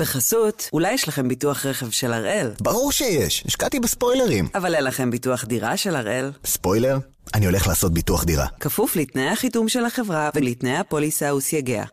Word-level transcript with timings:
בחסות, 0.00 0.68
אולי 0.72 0.92
יש 0.92 1.08
לכם 1.08 1.28
ביטוח 1.28 1.66
רכב 1.66 1.90
של 1.90 2.12
הראל. 2.12 2.50
ברור 2.60 2.92
שיש, 2.92 3.44
השקעתי 3.46 3.80
בספוילרים. 3.80 4.48
אבל 4.54 4.74
אין 4.74 4.84
לכם 4.84 5.10
ביטוח 5.10 5.44
דירה 5.44 5.76
של 5.76 5.96
הראל. 5.96 6.30
ספוילר? 6.44 6.98
אני 7.34 7.46
הולך 7.46 7.66
לעשות 7.66 7.94
ביטוח 7.94 8.24
דירה. 8.24 8.46
כפוף 8.60 8.96
לתנאי 8.96 9.28
החיתום 9.28 9.68
של 9.68 9.84
החברה 9.84 10.30
ולתנאי 10.34 10.76
הפוליסה 10.76 11.34
וסייגיה. 11.34 11.84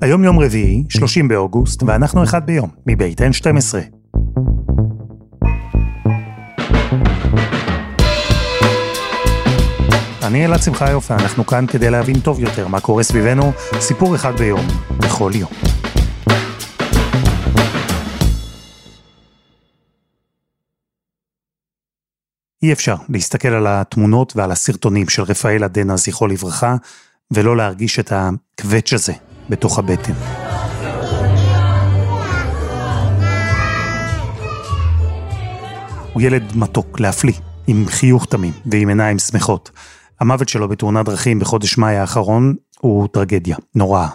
היום 0.00 0.24
יום 0.24 0.40
רביעי, 0.40 0.84
30 0.88 1.28
באוגוסט, 1.28 1.82
ואנחנו 1.82 2.24
אחד 2.24 2.46
ביום, 2.46 2.70
מבית 2.86 3.20
N12. 3.20 3.97
אני 10.28 10.46
אלעד 10.46 10.62
שמחה 10.62 10.90
יופי, 10.90 11.12
אנחנו 11.12 11.46
כאן 11.46 11.66
כדי 11.66 11.90
להבין 11.90 12.20
טוב 12.20 12.40
יותר 12.40 12.68
מה 12.68 12.80
קורה 12.80 13.02
סביבנו, 13.02 13.52
סיפור 13.80 14.14
אחד 14.14 14.36
ביום, 14.36 14.66
בכל 14.98 15.32
יום. 15.34 15.50
אי 22.62 22.72
אפשר 22.72 22.96
להסתכל 23.08 23.48
על 23.48 23.66
התמונות 23.66 24.36
ועל 24.36 24.50
הסרטונים 24.50 25.08
של 25.08 25.22
רפאל 25.22 25.64
עדנה, 25.64 25.96
זכרו 25.96 26.26
לברכה, 26.26 26.76
ולא 27.30 27.56
להרגיש 27.56 27.98
את 27.98 28.12
הקווץ' 28.12 28.92
הזה 28.92 29.12
בתוך 29.48 29.78
הבטן. 29.78 30.12
הוא 36.12 36.22
ילד 36.22 36.56
מתוק, 36.56 37.00
להפליא, 37.00 37.34
עם 37.66 37.84
חיוך 37.88 38.26
תמים 38.26 38.52
ועם 38.66 38.88
עיניים 38.88 39.18
שמחות. 39.18 39.70
המוות 40.20 40.48
שלו 40.48 40.68
בתאונת 40.68 41.06
דרכים 41.06 41.38
בחודש 41.38 41.78
מאי 41.78 41.96
האחרון 41.96 42.54
הוא 42.80 43.08
טרגדיה, 43.12 43.56
נוראה. 43.74 44.08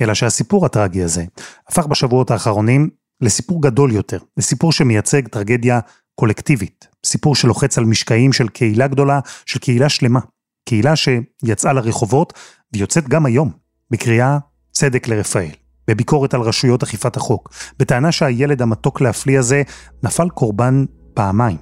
אלא 0.00 0.14
שהסיפור 0.14 0.66
הטרגי 0.66 1.02
הזה 1.02 1.24
הפך 1.68 1.86
בשבועות 1.86 2.30
האחרונים 2.30 2.90
לסיפור 3.20 3.62
גדול 3.62 3.92
יותר, 3.92 4.18
לסיפור 4.36 4.72
שמייצג 4.72 5.28
טרגדיה 5.28 5.80
קולקטיבית, 6.14 6.88
סיפור 7.06 7.36
שלוחץ 7.36 7.78
על 7.78 7.84
משקעים 7.84 8.32
של 8.32 8.48
קהילה 8.48 8.86
גדולה, 8.86 9.20
של 9.46 9.58
קהילה 9.58 9.88
שלמה, 9.88 10.20
קהילה 10.68 10.94
שיצאה 10.96 11.72
לרחובות 11.72 12.32
ויוצאת 12.72 13.08
גם 13.08 13.26
היום, 13.26 13.50
בקריאה 13.90 14.38
צדק 14.72 15.08
לרפאל, 15.08 15.50
בביקורת 15.88 16.34
על 16.34 16.40
רשויות 16.40 16.82
אכיפת 16.82 17.16
החוק, 17.16 17.52
בטענה 17.78 18.12
שהילד 18.12 18.62
המתוק 18.62 19.00
להפליא 19.00 19.38
הזה 19.38 19.62
נפל 20.02 20.28
קורבן 20.28 20.84
פעמיים, 21.14 21.56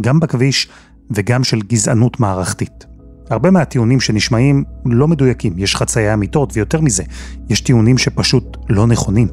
גם 0.00 0.20
בכביש 0.20 0.68
וגם 1.10 1.44
של 1.44 1.60
גזענות 1.60 2.20
מערכתית. 2.20 2.86
הרבה 3.30 3.50
מהטיעונים 3.50 4.00
שנשמעים 4.00 4.64
לא 4.86 5.08
מדויקים, 5.08 5.52
יש 5.56 5.76
חצאי 5.76 6.14
אמיתות, 6.14 6.56
ויותר 6.56 6.80
מזה, 6.80 7.02
יש 7.48 7.60
טיעונים 7.60 7.98
שפשוט 7.98 8.56
לא 8.68 8.86
נכונים. 8.86 9.28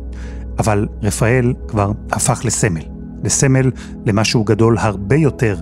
אבל 0.59 0.87
רפאל 1.01 1.53
כבר 1.67 1.91
הפך 2.11 2.41
לסמל, 2.45 2.81
לסמל 3.23 3.71
למשהו 4.05 4.43
גדול 4.43 4.77
הרבה 4.77 5.15
יותר 5.15 5.55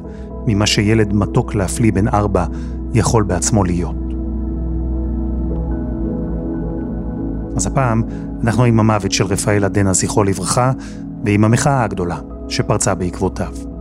ממה 0.47 0.65
שילד 0.65 1.13
מתוק 1.13 1.55
להפליא 1.55 1.93
בן 1.93 2.07
ארבע 2.07 2.45
יכול 2.93 3.23
בעצמו 3.23 3.63
להיות. 3.63 3.95
אז 7.55 7.67
הפעם 7.67 8.01
אנחנו 8.43 8.63
עם 8.63 8.79
המוות 8.79 9.11
של 9.11 9.25
רפאל 9.25 9.63
עדנה, 9.63 9.93
זכרו 9.93 10.23
לברכה, 10.23 10.71
ועם 11.25 11.43
המחאה 11.43 11.83
הגדולה 11.83 12.19
שפרצה 12.49 12.95
בעקבותיו. 12.95 13.74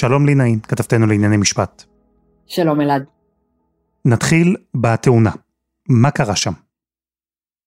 שלום 0.00 0.26
לי 0.26 0.34
נעים, 0.34 0.60
כתבתנו 0.60 1.06
לענייני 1.06 1.36
משפט. 1.36 1.84
שלום 2.46 2.80
אלעד. 2.80 3.04
נתחיל 4.04 4.56
בתאונה. 4.74 5.30
מה 5.88 6.10
קרה 6.10 6.36
שם? 6.36 6.52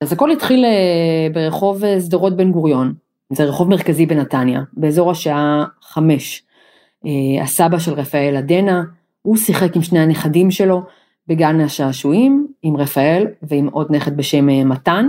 אז 0.01 0.13
הכל 0.13 0.31
התחיל 0.31 0.65
אה, 0.65 1.27
ברחוב 1.33 1.83
אה, 1.83 2.01
שדרות 2.01 2.37
בן 2.37 2.51
גוריון, 2.51 2.93
זה 3.33 3.43
רחוב 3.43 3.69
מרכזי 3.69 4.05
בנתניה, 4.05 4.61
באזור 4.73 5.11
השעה 5.11 5.65
חמש. 5.81 6.43
אה, 7.05 7.43
הסבא 7.43 7.79
של 7.79 7.93
רפאל 7.93 8.35
עדנה, 8.37 8.83
הוא 9.21 9.37
שיחק 9.37 9.75
עם 9.75 9.81
שני 9.81 9.99
הנכדים 9.99 10.51
שלו 10.51 10.81
בגן 11.27 11.59
השעשועים, 11.59 12.47
עם 12.61 12.77
רפאל 12.77 13.27
ועם 13.41 13.67
עוד 13.67 13.87
נכד 13.95 14.17
בשם 14.17 14.69
מתן, 14.69 15.05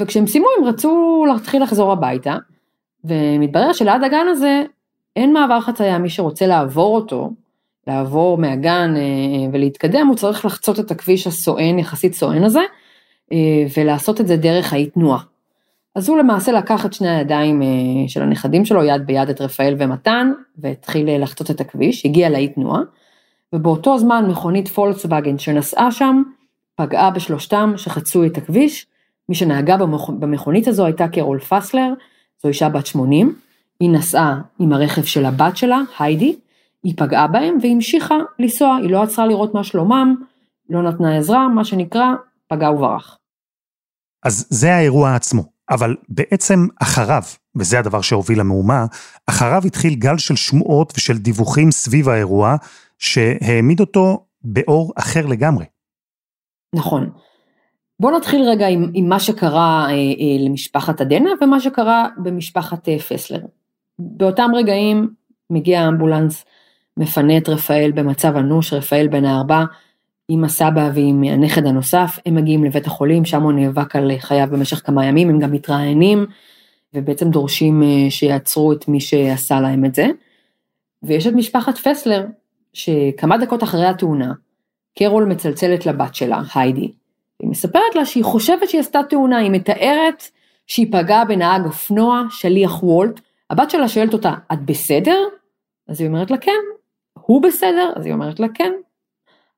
וכשהם 0.00 0.26
סיימו 0.26 0.46
הם 0.58 0.64
רצו 0.64 1.24
להתחיל 1.28 1.62
לחזור 1.62 1.92
הביתה, 1.92 2.36
ומתברר 3.04 3.72
שליד 3.72 4.02
הגן 4.04 4.26
הזה 4.30 4.62
אין 5.18 5.32
מעבר 5.32 5.60
חצייה, 5.60 5.98
מי 5.98 6.10
שרוצה 6.10 6.46
לעבור 6.46 6.96
אותו, 6.96 7.30
לעבור 7.86 8.38
מהגן 8.38 8.94
אה, 8.96 9.50
ולהתקדם, 9.52 10.06
הוא 10.06 10.16
צריך 10.16 10.44
לחצות 10.44 10.80
את 10.80 10.90
הכביש 10.90 11.26
הסואן, 11.26 11.78
יחסית 11.78 12.14
סואן 12.14 12.44
הזה, 12.44 12.60
אה, 13.32 13.64
ולעשות 13.76 14.20
את 14.20 14.26
זה 14.26 14.36
דרך 14.36 14.72
האי 14.72 14.86
תנועה. 14.86 15.18
אז 15.94 16.08
הוא 16.08 16.18
למעשה 16.18 16.52
לקח 16.52 16.86
את 16.86 16.92
שני 16.92 17.08
הידיים 17.08 17.62
אה, 17.62 17.68
של 18.08 18.22
הנכדים 18.22 18.64
שלו, 18.64 18.84
יד 18.84 19.06
ביד 19.06 19.28
את 19.28 19.40
רפאל 19.40 19.74
ומתן, 19.78 20.32
והתחיל 20.58 21.22
לחצות 21.22 21.50
את 21.50 21.60
הכביש, 21.60 22.06
הגיע 22.06 22.30
לאי 22.30 22.48
תנועה, 22.48 22.80
ובאותו 23.52 23.98
זמן 23.98 24.26
מכונית 24.30 24.68
פולקסווגן 24.68 25.38
שנסעה 25.38 25.92
שם, 25.92 26.22
פגעה 26.76 27.10
בשלושתם 27.10 27.72
שחצו 27.76 28.24
את 28.26 28.36
הכביש, 28.36 28.86
מי 29.28 29.34
שנהגה 29.34 29.76
במכונית 30.08 30.68
הזו 30.68 30.84
הייתה 30.84 31.08
קרול 31.08 31.38
פסלר, 31.38 31.92
זו 32.42 32.48
אישה 32.48 32.68
בת 32.68 32.86
80, 32.86 33.34
היא 33.80 33.90
נסעה 33.90 34.40
עם 34.58 34.72
הרכב 34.72 35.02
של 35.02 35.24
הבת 35.24 35.56
שלה, 35.56 35.80
היידי, 35.98 36.36
היא 36.82 36.94
פגעה 36.96 37.26
בהם 37.26 37.58
והמשיכה 37.62 38.16
לנסוע, 38.38 38.76
היא 38.76 38.90
לא 38.90 39.02
עצרה 39.02 39.26
לראות 39.26 39.54
מה 39.54 39.64
שלומם, 39.64 40.14
לא 40.68 40.82
נתנה 40.82 41.18
עזרה, 41.18 41.48
מה 41.48 41.64
שנקרא, 41.64 42.06
פגע 42.48 42.70
וברח. 42.70 43.18
אז 44.24 44.46
זה 44.50 44.74
האירוע 44.74 45.14
עצמו, 45.14 45.42
אבל 45.70 45.96
בעצם 46.08 46.66
אחריו, 46.82 47.22
וזה 47.56 47.78
הדבר 47.78 48.00
שהוביל 48.00 48.40
למהומה, 48.40 48.86
אחריו 49.26 49.62
התחיל 49.66 49.94
גל 49.94 50.18
של 50.18 50.36
שמועות 50.36 50.92
ושל 50.96 51.18
דיווחים 51.18 51.70
סביב 51.70 52.08
האירוע, 52.08 52.56
שהעמיד 52.98 53.80
אותו 53.80 54.26
באור 54.42 54.92
אחר 54.96 55.26
לגמרי. 55.26 55.64
נכון. 56.74 57.10
בוא 58.00 58.10
נתחיל 58.10 58.42
רגע 58.42 58.68
עם, 58.68 58.90
עם 58.94 59.08
מה 59.08 59.20
שקרה 59.20 59.86
אה, 59.86 59.90
אה, 59.90 60.46
למשפחת 60.46 61.00
עדנה 61.00 61.30
ומה 61.40 61.60
שקרה 61.60 62.08
במשפחת 62.16 62.88
אה, 62.88 62.98
פסלר. 62.98 63.40
באותם 63.98 64.50
רגעים 64.54 65.08
מגיע 65.50 65.80
האמבולנס, 65.80 66.44
מפנה 66.96 67.36
את 67.36 67.48
רפאל 67.48 67.92
במצב 67.94 68.36
אנוש, 68.36 68.72
רפאל 68.72 69.08
בן 69.08 69.24
הארבע, 69.24 69.64
עם 70.28 70.44
הסבא 70.44 70.90
ועם 70.94 71.22
הנכד 71.24 71.66
הנוסף, 71.66 72.18
הם 72.26 72.34
מגיעים 72.34 72.64
לבית 72.64 72.86
החולים, 72.86 73.24
שם 73.24 73.42
הוא 73.42 73.52
נאבק 73.52 73.96
על 73.96 74.10
חייו 74.18 74.48
במשך 74.50 74.86
כמה 74.86 75.06
ימים, 75.06 75.28
הם 75.28 75.38
גם 75.38 75.52
מתראיינים, 75.52 76.26
ובעצם 76.94 77.30
דורשים 77.30 77.82
אה, 77.82 78.10
שיעצרו 78.10 78.72
את 78.72 78.88
מי 78.88 79.00
שעשה 79.00 79.60
להם 79.60 79.84
את 79.84 79.94
זה. 79.94 80.06
ויש 81.02 81.26
את 81.26 81.32
משפחת 81.32 81.78
פסלר, 81.78 82.26
שכמה 82.72 83.38
דקות 83.38 83.62
אחרי 83.62 83.86
התאונה, 83.86 84.32
קרול 84.98 85.24
מצלצלת 85.24 85.86
לבת 85.86 86.14
שלה, 86.14 86.40
היידי, 86.54 86.92
היא 87.40 87.48
מספרת 87.48 87.94
לה 87.94 88.04
שהיא 88.04 88.24
חושבת 88.24 88.68
שהיא 88.68 88.80
עשתה 88.80 89.00
תאונה, 89.08 89.38
היא 89.38 89.50
מתארת 89.50 90.22
שהיא 90.66 90.92
פגעה 90.92 91.24
בנהג 91.24 91.64
אופנוע, 91.66 92.22
שליח 92.30 92.82
וולט, 92.82 93.20
הבת 93.50 93.70
שלה 93.70 93.88
שואלת 93.88 94.12
אותה, 94.12 94.34
את 94.52 94.62
בסדר? 94.62 95.18
אז 95.88 96.00
היא 96.00 96.08
אומרת 96.08 96.30
לה 96.30 96.38
כן. 96.38 96.60
הוא 97.14 97.42
בסדר? 97.42 97.92
אז 97.96 98.06
היא 98.06 98.12
אומרת 98.14 98.40
לה 98.40 98.46
כן. 98.54 98.72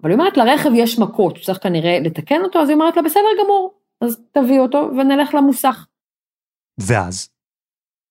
אבל 0.02 0.10
היא 0.10 0.18
אומרת, 0.18 0.36
לרכב 0.36 0.70
יש 0.74 0.98
מכות, 0.98 1.38
צריך 1.38 1.58
כנראה 1.62 1.98
לתקן 2.00 2.42
אותו, 2.44 2.58
אז 2.58 2.68
היא 2.68 2.74
אומרת 2.74 2.96
לה, 2.96 3.02
בסדר 3.02 3.28
גמור, 3.44 3.74
אז 4.00 4.20
תביא 4.32 4.60
אותו 4.60 4.90
ונלך 4.98 5.34
למוסך. 5.34 5.86
ואז? 6.78 7.28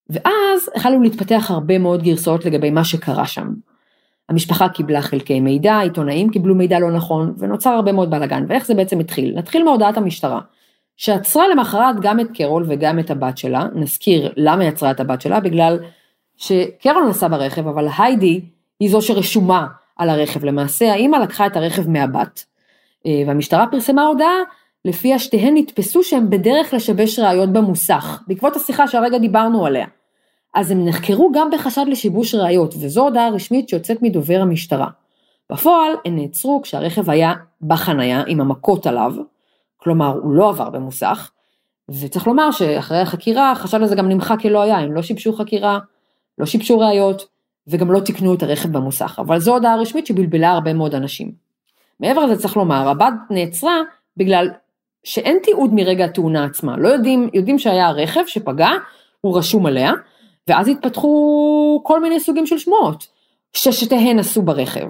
ואז 0.10 0.70
החלו 0.76 1.02
להתפתח 1.02 1.46
הרבה 1.50 1.78
מאוד 1.78 2.04
גרסאות 2.04 2.46
לגבי 2.46 2.70
מה 2.70 2.84
שקרה 2.84 3.28
שם. 3.28 3.54
המשפחה 4.30 4.70
קיבלה 4.70 5.02
חלקי 5.02 5.40
מידע, 5.40 5.80
עיתונאים 5.80 6.30
קיבלו 6.30 6.56
מידע 6.56 6.80
לא 6.80 6.92
נכון, 6.92 7.34
ונוצר 7.38 7.70
הרבה 7.70 7.92
מאוד 7.92 8.10
בלאגן, 8.10 8.46
ואיך 8.48 8.66
זה 8.66 8.74
בעצם 8.74 9.00
התחיל? 9.00 9.38
נתחיל 9.38 9.64
מהודעת 9.64 9.98
המשטרה. 9.98 10.42
שעצרה 11.00 11.48
למחרת 11.48 12.00
גם 12.02 12.20
את 12.20 12.28
קרול 12.34 12.66
וגם 12.68 13.00
את 13.00 13.12
הבת 13.12 13.38
שלה, 13.38 13.64
נזכיר 13.76 14.34
למה 14.38 14.66
יצרה 14.66 14.92
את 14.92 15.00
הבת 15.00 15.22
שלה, 15.22 15.40
בגלל 15.40 15.80
שקרול 16.38 17.04
נסע 17.10 17.28
ברכב, 17.28 17.68
אבל 17.68 17.88
היידי 17.98 18.42
היא 18.80 18.92
זו 18.92 19.02
שרשומה 19.02 19.68
על 19.98 20.10
הרכב, 20.10 20.46
למעשה 20.46 20.92
האימא 20.92 21.18
לקחה 21.18 21.46
את 21.46 21.58
הרכב 21.58 21.90
מהבת, 21.90 22.46
אה, 23.06 23.24
והמשטרה 23.28 23.68
פרסמה 23.72 24.04
הודעה 24.04 24.38
לפיה 24.86 25.20
שתיהן 25.20 25.58
נתפסו 25.58 26.04
שהם 26.04 26.30
בדרך 26.30 26.74
לשבש 26.74 27.20
ראיות 27.20 27.50
במוסך, 27.50 28.22
בעקבות 28.28 28.56
השיחה 28.56 28.88
שהרגע 28.88 29.18
דיברנו 29.18 29.66
עליה. 29.66 29.86
אז 30.54 30.72
הם 30.72 30.86
נחקרו 30.86 31.32
גם 31.32 31.50
בחשד 31.52 31.86
לשיבוש 31.88 32.36
ראיות, 32.36 32.74
וזו 32.80 33.02
הודעה 33.02 33.30
רשמית 33.30 33.70
שיוצאת 33.70 34.02
מדובר 34.02 34.40
המשטרה. 34.42 34.88
בפועל 35.52 35.94
הם 36.06 36.16
נעצרו 36.16 36.62
כשהרכב 36.64 37.10
היה 37.10 37.34
בחנייה 37.62 38.24
עם 38.28 38.42
המכות 38.42 38.88
עליו, 38.88 39.14
כלומר 39.80 40.20
הוא 40.24 40.34
לא 40.34 40.50
עבר 40.50 40.70
במוסך, 40.70 41.32
וצריך 41.90 42.28
לומר 42.28 42.52
שאחרי 42.52 42.98
החקירה 42.98 43.52
החשד 43.52 43.82
הזה 43.82 43.96
גם 43.96 44.10
נמחק 44.10 44.42
כלא 44.42 44.62
היה, 44.62 44.78
הם 44.78 44.94
לא 44.94 45.02
שיבשו 45.02 45.34
חקירה, 45.34 45.80
לא 46.38 46.46
שיבשו 46.46 46.80
ראיות, 46.80 47.28
וגם 47.68 47.92
לא 47.92 48.00
תיקנו 48.00 48.34
את 48.34 48.44
הרכב 48.44 48.70
במוסך, 48.70 49.20
אבל 49.20 49.40
זו 49.40 49.54
הודעה 49.54 49.76
רשמית 49.76 50.06
שבלבלה 50.06 50.52
הרבה 50.52 50.74
מאוד 50.74 50.96
אנשים. 50.96 51.32
מעבר 52.00 52.26
לזה 52.26 52.42
צריך 52.42 52.58
לומר, 52.58 52.90
הבת 52.90 53.14
נעצרה 53.30 53.78
בגלל 54.18 54.50
שאין 55.04 55.38
תיעוד 55.44 55.74
מרגע 55.74 56.06
התאונה 56.06 56.46
עצמה, 56.46 56.78
לא 56.78 56.88
יודעים, 56.88 57.30
יודעים 57.34 57.60
שהיה 57.60 57.92
רכב 57.92 58.22
שפגע, 58.28 58.70
הוא 59.22 59.38
רשום 59.38 59.66
עליה, 59.66 59.92
ואז 60.48 60.68
התפתחו 60.68 61.82
כל 61.84 62.02
מיני 62.02 62.20
סוגים 62.20 62.46
של 62.46 62.58
שמועות, 62.58 63.08
ששתיהן 63.54 64.20
נסעו 64.20 64.42
ברכב. 64.44 64.90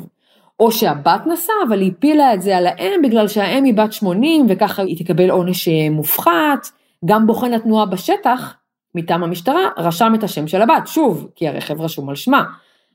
או 0.60 0.72
שהבת 0.72 1.28
נסעה, 1.28 1.56
אבל 1.68 1.82
היא 1.82 1.92
הפילה 1.98 2.34
את 2.34 2.42
זה 2.42 2.58
על 2.58 2.68
האם 2.68 3.02
בגלל 3.04 3.28
שהאם 3.28 3.64
היא 3.64 3.74
בת 3.74 3.94
80 3.94 4.46
וככה 4.50 4.82
היא 4.82 4.98
תקבל 4.98 5.30
עונש 5.30 5.68
אה, 5.68 5.90
מופחת. 5.92 6.68
גם 7.06 7.28
בוחן 7.28 7.54
התנועה 7.54 7.86
בשטח, 7.86 8.56
מטעם 8.96 9.24
המשטרה, 9.24 9.68
רשם 9.78 10.14
את 10.16 10.24
השם 10.24 10.48
של 10.48 10.62
הבת, 10.62 10.88
שוב, 10.88 11.28
כי 11.36 11.48
הרכב 11.48 11.82
רשום 11.82 12.10
על 12.10 12.16
שמה. 12.16 12.44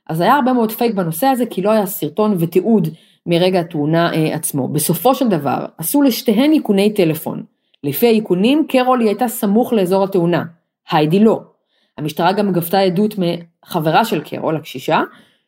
אז 0.09 0.21
היה 0.21 0.35
הרבה 0.35 0.53
מאוד 0.53 0.73
פייק 0.73 0.95
בנושא 0.95 1.27
הזה, 1.27 1.47
כי 1.47 1.63
לא 1.63 1.71
היה 1.71 1.87
סרטון 1.87 2.37
ותיעוד 2.39 2.89
מרגע 3.27 3.61
התאונה 3.61 4.13
אה, 4.13 4.35
עצמו. 4.35 4.69
בסופו 4.69 5.15
של 5.15 5.29
דבר, 5.29 5.67
עשו 5.79 6.03
לשתיהן 6.03 6.53
איכוני 6.53 6.95
טלפון. 6.95 7.43
לפי 7.85 8.07
האיכונים, 8.07 8.67
קרול 8.69 9.01
היא 9.01 9.09
הייתה 9.09 9.29
סמוך 9.29 9.73
לאזור 9.73 10.05
התאונה, 10.05 10.45
היידי 10.91 11.21
לא. 11.21 11.41
המשטרה 11.99 12.33
גם 12.33 12.53
גבתה 12.53 12.79
עדות 12.79 13.15
מחברה 13.19 14.05
של 14.05 14.21
קרול, 14.21 14.57
הקשישה, 14.57 15.03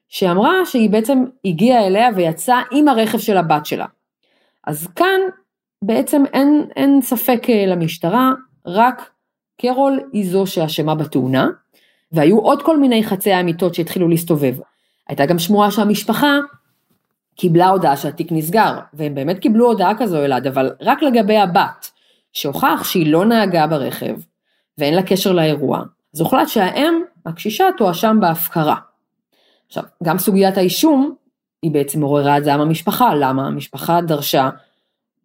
שאמרה 0.08 0.66
שהיא 0.66 0.90
בעצם 0.90 1.24
הגיעה 1.44 1.86
אליה 1.86 2.08
ויצאה 2.16 2.62
עם 2.70 2.88
הרכב 2.88 3.18
של 3.18 3.36
הבת 3.36 3.66
שלה. 3.66 3.86
אז 4.66 4.86
כאן 4.96 5.20
בעצם 5.82 6.22
אין, 6.32 6.66
אין 6.76 7.02
ספק 7.02 7.42
אה, 7.48 7.66
למשטרה, 7.66 8.32
רק 8.66 9.10
קרול 9.60 10.00
היא 10.12 10.30
זו 10.30 10.46
שאשמה 10.46 10.94
בתאונה, 10.94 11.48
והיו 12.12 12.38
עוד 12.38 12.62
כל 12.62 12.80
מיני 12.80 13.04
חצי 13.04 13.40
אמיתות 13.40 13.74
שהתחילו 13.74 14.08
להסתובב. 14.08 14.54
הייתה 15.08 15.26
גם 15.26 15.38
שמועה 15.38 15.70
שהמשפחה 15.70 16.38
קיבלה 17.36 17.68
הודעה 17.68 17.96
שהתיק 17.96 18.32
נסגר, 18.32 18.78
והם 18.94 19.14
באמת 19.14 19.38
קיבלו 19.38 19.66
הודעה 19.66 19.98
כזו 19.98 20.24
אלעד, 20.24 20.46
אבל 20.46 20.70
רק 20.80 21.02
לגבי 21.02 21.36
הבת, 21.36 21.90
שהוכח 22.32 22.84
שהיא 22.84 23.12
לא 23.12 23.24
נהגה 23.24 23.66
ברכב, 23.66 24.14
ואין 24.78 24.94
לה 24.94 25.02
קשר 25.02 25.32
לאירוע, 25.32 25.82
אז 26.14 26.20
הוחלט 26.20 26.48
שהאם, 26.48 27.02
הקשישה, 27.26 27.64
תואשם 27.76 28.18
בהפקרה. 28.20 28.76
עכשיו, 29.66 29.82
גם 30.02 30.18
סוגיית 30.18 30.56
האישום, 30.58 31.14
היא 31.62 31.70
בעצם 31.70 32.02
עוררה 32.02 32.38
את 32.38 32.44
זעם 32.44 32.60
המשפחה, 32.60 33.14
למה? 33.14 33.46
המשפחה 33.46 34.00
דרשה 34.00 34.50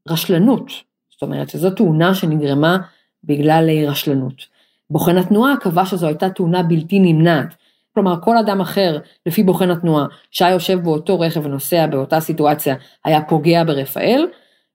רשלנות, 0.09 0.71
זאת 1.11 1.21
אומרת 1.21 1.49
שזו 1.49 1.69
תאונה 1.69 2.15
שנגרמה 2.15 2.77
בגלל 3.23 3.69
רשלנות. 3.87 4.45
בוחן 4.89 5.17
התנועה 5.17 5.57
קבע 5.57 5.85
שזו 5.85 6.07
הייתה 6.07 6.29
תאונה 6.29 6.63
בלתי 6.63 6.99
נמנעת, 6.99 7.55
כלומר 7.93 8.21
כל 8.21 8.37
אדם 8.37 8.61
אחר, 8.61 8.99
לפי 9.25 9.43
בוחן 9.43 9.71
התנועה, 9.71 10.05
שהיה 10.31 10.53
יושב 10.53 10.79
באותו 10.83 11.19
רכב 11.19 11.45
ונוסע 11.45 11.87
באותה 11.87 12.19
סיטואציה, 12.19 12.75
היה 13.05 13.21
פוגע 13.21 13.63
ברפאל, 13.63 14.27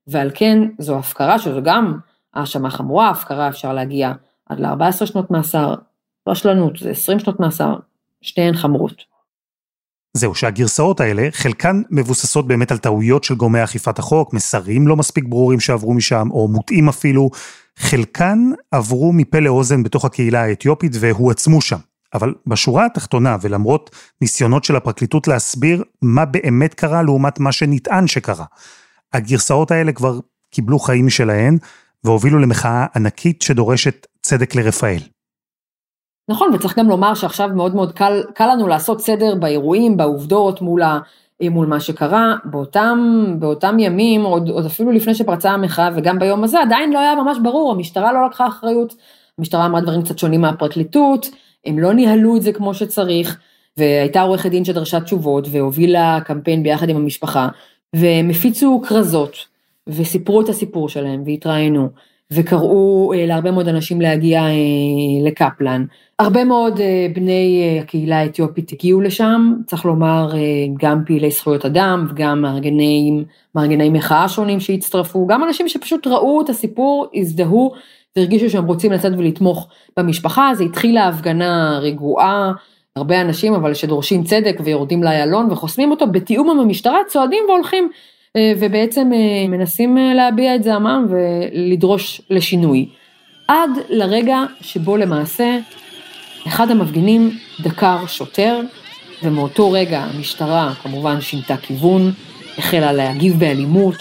ועל 0.07 0.31
כן 0.33 0.59
זו 0.79 0.97
הפקרה, 0.97 1.39
שזו 1.39 1.61
גם 1.63 1.99
האשמה 2.33 2.69
חמורה, 2.69 3.09
הפקרה 3.09 3.49
אפשר 3.49 3.73
להגיע 3.73 4.11
עד 4.49 4.59
ל-14 4.59 5.05
שנות 5.05 5.31
מאסר, 5.31 5.75
רשלנות 6.27 6.77
זה 6.77 6.89
20 6.89 7.19
שנות 7.19 7.39
מאסר, 7.39 7.75
שתיהן 8.21 8.53
חמורות. 8.53 9.16
זהו, 10.17 10.35
שהגרסאות 10.35 10.99
האלה, 10.99 11.27
חלקן 11.31 11.81
מבוססות 11.91 12.47
באמת 12.47 12.71
על 12.71 12.77
טעויות 12.77 13.23
של 13.23 13.35
גורמי 13.35 13.63
אכיפת 13.63 13.99
החוק, 13.99 14.33
מסרים 14.33 14.87
לא 14.87 14.95
מספיק 14.95 15.23
ברורים 15.27 15.59
שעברו 15.59 15.93
משם, 15.93 16.27
או 16.31 16.47
מוטעים 16.47 16.89
אפילו, 16.89 17.29
חלקן 17.77 18.51
עברו 18.71 19.13
מפה 19.13 19.39
לאוזן 19.39 19.83
בתוך 19.83 20.05
הקהילה 20.05 20.43
האתיופית 20.43 20.91
והועצמו 20.99 21.61
שם. 21.61 21.77
אבל 22.13 22.33
בשורה 22.47 22.85
התחתונה, 22.85 23.37
ולמרות 23.41 23.95
ניסיונות 24.21 24.63
של 24.63 24.75
הפרקליטות 24.75 25.27
להסביר 25.27 25.83
מה 26.01 26.25
באמת 26.25 26.73
קרה 26.73 27.03
לעומת 27.03 27.39
מה 27.39 27.51
שנטען 27.51 28.07
שקרה, 28.07 28.45
הגרסאות 29.13 29.71
האלה 29.71 29.91
כבר 29.91 30.19
קיבלו 30.51 30.79
חיים 30.79 31.05
משלהן, 31.05 31.57
והובילו 32.03 32.39
למחאה 32.39 32.85
ענקית 32.95 33.41
שדורשת 33.41 34.07
צדק 34.21 34.55
לרפאל. 34.55 35.16
נכון, 36.29 36.53
וצריך 36.53 36.79
גם 36.79 36.89
לומר 36.89 37.13
שעכשיו 37.13 37.49
מאוד 37.55 37.75
מאוד 37.75 37.91
קל, 37.91 38.23
קל 38.33 38.47
לנו 38.51 38.67
לעשות 38.67 39.01
סדר 39.01 39.35
באירועים, 39.35 39.97
בעובדות, 39.97 40.61
מול, 40.61 40.81
ה, 40.81 40.99
מול 41.43 41.67
מה 41.67 41.79
שקרה. 41.79 42.35
באותם, 42.43 43.25
באותם 43.39 43.79
ימים, 43.79 44.23
עוד, 44.23 44.49
עוד 44.49 44.65
אפילו 44.65 44.91
לפני 44.91 45.15
שפרצה 45.15 45.51
המחאה 45.51 45.89
וגם 45.95 46.19
ביום 46.19 46.43
הזה, 46.43 46.61
עדיין 46.61 46.93
לא 46.93 46.99
היה 46.99 47.15
ממש 47.15 47.37
ברור, 47.43 47.71
המשטרה 47.71 48.13
לא 48.13 48.25
לקחה 48.25 48.47
אחריות, 48.47 48.95
המשטרה 49.37 49.65
אמרה 49.65 49.81
דברים 49.81 50.01
קצת 50.01 50.19
שונים 50.19 50.41
מהפרקליטות, 50.41 51.27
הם 51.65 51.79
לא 51.79 51.93
ניהלו 51.93 52.37
את 52.37 52.41
זה 52.41 52.53
כמו 52.53 52.73
שצריך, 52.73 53.37
והייתה 53.77 54.21
עורכת 54.21 54.49
דין 54.49 54.65
שדרשה 54.65 54.99
תשובות 54.99 55.47
והובילה 55.51 56.19
קמפיין 56.25 56.63
ביחד 56.63 56.89
עם 56.89 56.95
המשפחה, 56.95 57.47
והם 57.95 58.29
הפיצו 58.29 58.81
כרזות, 58.87 59.37
וסיפרו 59.87 60.41
את 60.41 60.49
הסיפור 60.49 60.89
שלהם 60.89 61.23
והתראיינו. 61.25 61.89
וקראו 62.31 63.13
אה, 63.13 63.25
להרבה 63.25 63.51
מאוד 63.51 63.67
אנשים 63.67 64.01
להגיע 64.01 64.41
אה, 64.41 64.53
לקפלן. 65.25 65.85
הרבה 66.19 66.43
מאוד 66.43 66.79
אה, 66.79 67.07
בני 67.15 67.79
הקהילה 67.81 68.19
האתיופית 68.19 68.71
הגיעו 68.73 69.01
לשם, 69.01 69.53
צריך 69.65 69.85
לומר 69.85 70.31
גם 70.79 71.03
פעילי 71.05 71.31
זכויות 71.31 71.65
אדם 71.65 72.07
וגם 72.09 72.41
מארגני, 72.41 73.23
מארגני 73.55 73.89
מחאה 73.89 74.29
שונים 74.29 74.59
שהצטרפו, 74.59 75.27
גם 75.27 75.43
אנשים 75.43 75.67
שפשוט 75.69 76.07
ראו 76.07 76.41
את 76.41 76.49
הסיפור, 76.49 77.07
הזדהו 77.15 77.73
והרגישו 78.15 78.49
שהם 78.49 78.65
רוצים 78.65 78.91
לצאת 78.91 79.13
ולתמוך 79.17 79.67
במשפחה, 79.97 80.51
זה 80.55 80.63
התחיל 80.63 80.95
להפגנה 80.95 81.79
רגועה, 81.81 82.51
הרבה 82.95 83.21
אנשים 83.21 83.53
אבל 83.53 83.73
שדורשים 83.73 84.23
צדק 84.23 84.57
ויורדים 84.63 85.03
לאיילון 85.03 85.51
וחוסמים 85.51 85.91
אותו, 85.91 86.07
בתיאום 86.07 86.49
עם 86.49 86.59
המשטרה 86.59 86.97
צועדים 87.07 87.43
והולכים 87.47 87.83
אה, 87.83 87.89
ובעצם 88.59 89.09
אה, 89.13 89.47
מנסים 89.47 89.97
אה, 89.97 90.13
להביע 90.13 90.55
את 90.55 90.63
זעמם 90.63 91.05
ולדרוש 91.09 92.21
לשינוי. 92.29 92.85
עד 93.47 93.69
לרגע 93.89 94.43
שבו 94.61 94.97
למעשה 94.97 95.57
אחד 96.47 96.71
המפגינים 96.71 97.31
דקר 97.59 98.07
שוטר, 98.07 98.59
ומאותו 99.23 99.71
רגע 99.71 99.99
המשטרה 99.99 100.73
כמובן 100.83 101.21
שינתה 101.21 101.57
כיוון, 101.57 102.11
החלה 102.57 102.93
להגיב 102.93 103.39
באלימות, 103.39 103.95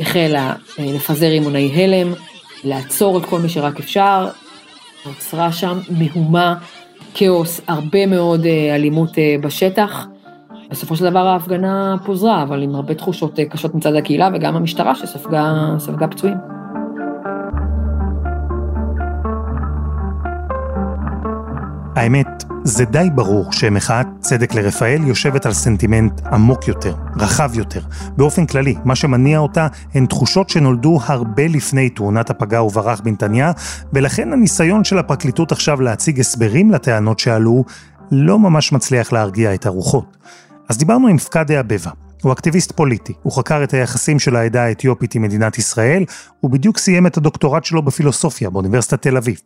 החלה 0.00 0.54
לפזר 0.78 1.30
אימוני 1.30 1.70
הלם, 1.74 2.12
לעצור 2.64 3.18
את 3.18 3.24
כל 3.24 3.38
מי 3.38 3.48
שרק 3.48 3.80
אפשר, 3.80 4.28
נוצרה 5.06 5.52
שם 5.52 5.78
מהומה, 5.90 6.54
כאוס, 7.14 7.60
הרבה 7.66 8.06
מאוד 8.06 8.46
אלימות 8.74 9.10
בשטח. 9.42 10.06
בסופו 10.72 10.96
של 10.96 11.10
דבר 11.10 11.26
ההפגנה 11.26 11.94
פוזרה, 12.04 12.42
אבל 12.42 12.62
עם 12.62 12.74
הרבה 12.74 12.94
תחושות 12.94 13.38
אה, 13.38 13.44
קשות 13.44 13.74
מצד 13.74 13.94
הקהילה 13.94 14.28
וגם 14.34 14.56
המשטרה 14.56 14.94
שספגה 14.94 16.06
פצועים. 16.10 16.36
האמת, 21.96 22.44
זה 22.64 22.84
די 22.84 23.08
ברור 23.14 23.52
שמחאת 23.52 24.06
צדק 24.20 24.54
לרפאל 24.54 25.00
יושבת 25.06 25.46
על 25.46 25.52
סנטימנט 25.52 26.20
עמוק 26.26 26.68
יותר, 26.68 26.94
רחב 27.16 27.50
יותר. 27.54 27.80
באופן 28.16 28.46
כללי, 28.46 28.74
מה 28.84 28.94
שמניע 28.94 29.38
אותה 29.38 29.66
הן 29.94 30.06
תחושות 30.06 30.50
שנולדו 30.50 30.98
הרבה 31.06 31.48
לפני 31.48 31.90
תאונת 31.90 32.30
הפגע 32.30 32.62
וברח 32.62 33.00
בנתניה, 33.00 33.52
ולכן 33.92 34.32
הניסיון 34.32 34.84
של 34.84 34.98
הפרקליטות 34.98 35.52
עכשיו 35.52 35.80
להציג 35.80 36.20
הסברים 36.20 36.70
לטענות 36.70 37.18
שעלו, 37.18 37.64
לא 38.10 38.38
ממש 38.38 38.72
מצליח 38.72 39.12
להרגיע 39.12 39.54
את 39.54 39.66
הרוחות. 39.66 40.16
אז 40.72 40.78
דיברנו 40.78 41.08
עם 41.08 41.18
פקאדה 41.18 41.60
אבבה. 41.60 41.90
הוא 42.22 42.32
אקטיביסט 42.32 42.72
פוליטי, 42.72 43.12
הוא 43.22 43.32
חקר 43.32 43.64
את 43.64 43.74
היחסים 43.74 44.18
של 44.18 44.36
העדה 44.36 44.64
האתיופית 44.64 45.14
עם 45.14 45.22
מדינת 45.22 45.58
ישראל, 45.58 46.04
הוא 46.40 46.50
בדיוק 46.50 46.78
סיים 46.78 47.06
את 47.06 47.16
הדוקטורט 47.16 47.64
שלו 47.64 47.82
בפילוסופיה 47.82 48.50
באוניברסיטת 48.50 49.02
תל 49.02 49.16
אביב. 49.16 49.40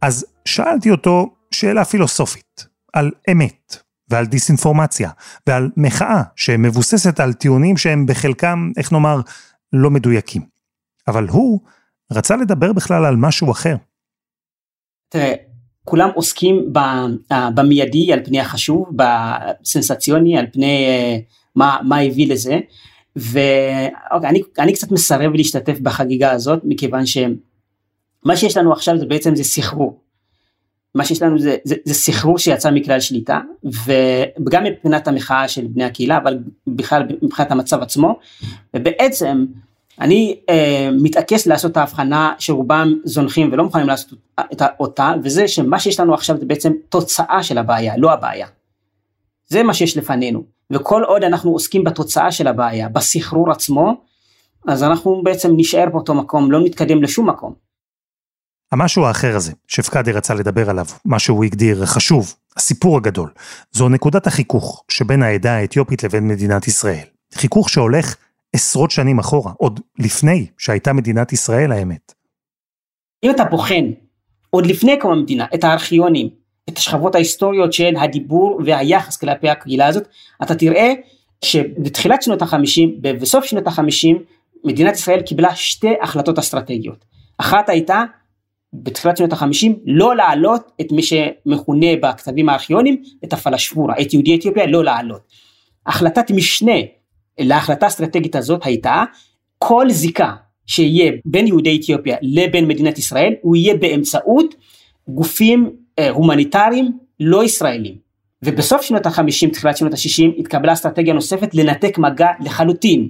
אז 0.00 0.26
שאלתי 0.44 0.90
אותו 0.90 1.34
שאלה 1.50 1.84
פילוסופית, 1.84 2.66
על 2.92 3.10
אמת, 3.32 3.76
ועל 4.08 4.26
דיסאינפורמציה, 4.26 5.10
ועל 5.46 5.70
מחאה 5.76 6.22
שמבוססת 6.36 7.20
על 7.20 7.32
טיעונים 7.32 7.76
שהם 7.76 8.06
בחלקם, 8.06 8.70
איך 8.76 8.92
נאמר, 8.92 9.20
לא 9.72 9.90
מדויקים. 9.90 10.42
אבל 11.08 11.28
הוא 11.28 11.60
רצה 12.12 12.36
לדבר 12.36 12.72
בכלל 12.72 13.04
על 13.04 13.16
משהו 13.16 13.52
אחר. 13.52 13.76
תראה, 15.08 15.34
כולם 15.84 16.10
עוסקים 16.14 16.72
אה, 17.32 17.50
במיידי 17.54 18.12
על 18.12 18.24
פני 18.24 18.40
החשוב, 18.40 18.88
בסנסציוני 18.96 20.38
על 20.38 20.46
פני 20.52 20.86
אה, 20.86 21.18
מה, 21.56 21.78
מה 21.82 21.98
הביא 21.98 22.32
לזה, 22.32 22.58
ואני 23.16 24.42
אני 24.58 24.72
קצת 24.72 24.92
מסרב 24.92 25.32
להשתתף 25.34 25.78
בחגיגה 25.80 26.30
הזאת 26.30 26.60
מכיוון 26.64 27.06
שמה 27.06 28.36
שיש 28.36 28.56
לנו 28.56 28.72
עכשיו 28.72 28.98
זה 28.98 29.06
בעצם 29.06 29.36
זה 29.36 29.44
סחרור. 29.44 30.02
מה 30.94 31.04
שיש 31.04 31.22
לנו 31.22 31.38
זה, 31.38 31.56
זה, 31.64 31.74
זה 31.84 31.94
סחרור 31.94 32.38
שיצא 32.38 32.70
מכלל 32.70 33.00
שליטה 33.00 33.40
וגם 33.64 34.64
מבחינת 34.64 35.08
המחאה 35.08 35.48
של 35.48 35.66
בני 35.66 35.84
הקהילה 35.84 36.16
אבל 36.16 36.38
בכלל 36.66 37.02
מבחינת 37.22 37.50
המצב 37.50 37.82
עצמו 37.82 38.18
ובעצם 38.76 39.44
אני 40.00 40.36
אה, 40.48 40.88
מתעקש 41.02 41.46
לעשות 41.46 41.72
את 41.72 41.76
ההבחנה 41.76 42.32
שרובם 42.38 42.94
זונחים 43.04 43.52
ולא 43.52 43.64
מוכנים 43.64 43.86
לעשות 43.86 44.18
אותה, 44.80 45.12
וזה 45.24 45.48
שמה 45.48 45.78
שיש 45.78 46.00
לנו 46.00 46.14
עכשיו 46.14 46.38
זה 46.38 46.46
בעצם 46.46 46.72
תוצאה 46.88 47.42
של 47.42 47.58
הבעיה, 47.58 47.96
לא 47.96 48.12
הבעיה. 48.12 48.46
זה 49.48 49.62
מה 49.62 49.74
שיש 49.74 49.96
לפנינו, 49.96 50.44
וכל 50.72 51.02
עוד 51.02 51.24
אנחנו 51.24 51.50
עוסקים 51.50 51.84
בתוצאה 51.84 52.32
של 52.32 52.46
הבעיה, 52.46 52.88
בסחרור 52.88 53.50
עצמו, 53.50 53.94
אז 54.68 54.82
אנחנו 54.82 55.22
בעצם 55.24 55.52
נשאר 55.56 55.88
באותו 55.92 56.14
מקום, 56.14 56.52
לא 56.52 56.60
נתקדם 56.60 57.02
לשום 57.02 57.28
מקום. 57.28 57.54
המשהו 58.72 59.04
האחר 59.04 59.36
הזה, 59.36 59.52
שפקדי 59.68 60.12
רצה 60.12 60.34
לדבר 60.34 60.70
עליו, 60.70 60.86
מה 61.04 61.18
שהוא 61.18 61.44
הגדיר 61.44 61.86
חשוב, 61.86 62.34
הסיפור 62.56 62.96
הגדול, 62.96 63.30
זו 63.72 63.88
נקודת 63.88 64.26
החיכוך 64.26 64.84
שבין 64.88 65.22
העדה 65.22 65.56
האתיופית 65.56 66.04
לבין 66.04 66.28
מדינת 66.28 66.68
ישראל. 66.68 67.04
חיכוך 67.34 67.68
שהולך 67.68 68.16
עשרות 68.52 68.90
שנים 68.90 69.18
אחורה, 69.18 69.52
עוד 69.56 69.80
לפני 69.98 70.46
שהייתה 70.58 70.92
מדינת 70.92 71.32
ישראל 71.32 71.72
האמת. 71.72 72.12
אם 73.24 73.30
אתה 73.30 73.44
בוחן, 73.44 73.90
עוד 74.50 74.66
לפני 74.66 74.98
קום 75.00 75.12
המדינה, 75.12 75.46
את 75.54 75.64
הארכיונים, 75.64 76.28
את 76.68 76.78
השכבות 76.78 77.14
ההיסטוריות 77.14 77.72
של 77.72 77.96
הדיבור 77.96 78.60
והיחס 78.64 79.16
כלפי 79.16 79.48
הקהילה 79.48 79.86
הזאת, 79.86 80.08
אתה 80.42 80.54
תראה 80.54 80.92
שבתחילת 81.44 82.22
שנות 82.22 82.42
החמישים 82.42 83.00
ובסוף 83.02 83.44
שנות 83.44 83.66
החמישים, 83.66 84.22
מדינת 84.64 84.94
ישראל 84.94 85.22
קיבלה 85.22 85.54
שתי 85.54 85.94
החלטות 86.02 86.38
אסטרטגיות. 86.38 87.04
אחת 87.38 87.68
הייתה 87.68 88.02
בתחילת 88.72 89.16
שנות 89.16 89.32
החמישים 89.32 89.78
לא 89.86 90.16
להעלות 90.16 90.70
את 90.80 90.92
מי 90.92 91.02
שמכונה 91.02 91.86
בכתבים 92.02 92.48
הארכיונים 92.48 93.02
את 93.24 93.32
הפלשפורה, 93.32 93.94
את 94.00 94.12
יהודי 94.12 94.36
אתיופיה 94.36 94.66
לא 94.66 94.84
להעלות. 94.84 95.22
החלטת 95.86 96.30
משנה 96.30 96.76
להחלטה 97.38 97.86
האסטרטגית 97.86 98.36
הזאת 98.36 98.60
הייתה 98.64 99.04
כל 99.58 99.90
זיקה 99.90 100.34
שיהיה 100.66 101.12
בין 101.24 101.46
יהודי 101.46 101.80
אתיופיה 101.80 102.16
לבין 102.22 102.68
מדינת 102.68 102.98
ישראל 102.98 103.34
הוא 103.42 103.56
יהיה 103.56 103.76
באמצעות 103.76 104.54
גופים 105.08 105.70
אה, 105.98 106.10
הומניטריים 106.10 106.98
לא 107.20 107.44
ישראלים. 107.44 107.94
ובסוף 108.44 108.82
שנות 108.82 109.06
החמישים 109.06 109.50
תחילת 109.50 109.76
שנות 109.76 109.92
השישים 109.92 110.32
התקבלה 110.38 110.72
אסטרטגיה 110.72 111.14
נוספת 111.14 111.54
לנתק 111.54 111.98
מגע 111.98 112.28
לחלוטין 112.40 113.08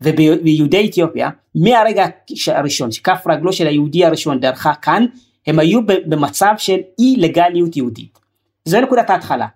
וביהודי 0.00 0.88
אתיופיה 0.90 1.30
מהרגע 1.54 2.06
הראשון 2.46 2.92
שכף 2.92 3.24
רגלו 3.26 3.52
של 3.52 3.66
היהודי 3.66 4.04
הראשון 4.04 4.40
דרכה 4.40 4.74
כאן 4.74 5.04
הם 5.46 5.58
היו 5.58 5.80
במצב 5.86 6.54
של 6.58 6.78
אי 6.98 7.16
לגליות 7.18 7.76
יהודית. 7.76 8.18
זו 8.64 8.80
נקודת 8.80 9.10
ההתחלה. 9.10 9.46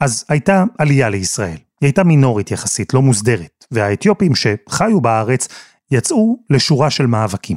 אז 0.00 0.24
הייתה 0.28 0.64
עלייה 0.78 1.08
לישראל, 1.08 1.56
היא 1.82 1.88
הייתה 1.88 2.04
מינורית 2.04 2.50
יחסית, 2.50 2.94
לא 2.94 3.02
מוסדרת, 3.02 3.64
והאתיופים 3.70 4.32
שחיו 4.34 5.00
בארץ 5.00 5.48
יצאו 5.90 6.36
לשורה 6.50 6.90
של 6.90 7.06
מאבקים. 7.06 7.56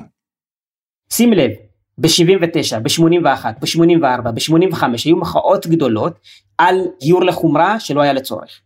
שים 1.13 1.33
לב, 1.33 1.51
ב-79, 1.97 2.79
ב-81, 2.79 3.45
ב-84, 3.61 4.31
ב-85 4.31 4.83
היו 5.05 5.17
מחאות 5.17 5.67
גדולות 5.67 6.19
על 6.57 6.81
גיור 7.01 7.23
לחומרה 7.23 7.79
שלא 7.79 8.01
היה 8.01 8.13
לצורך, 8.13 8.61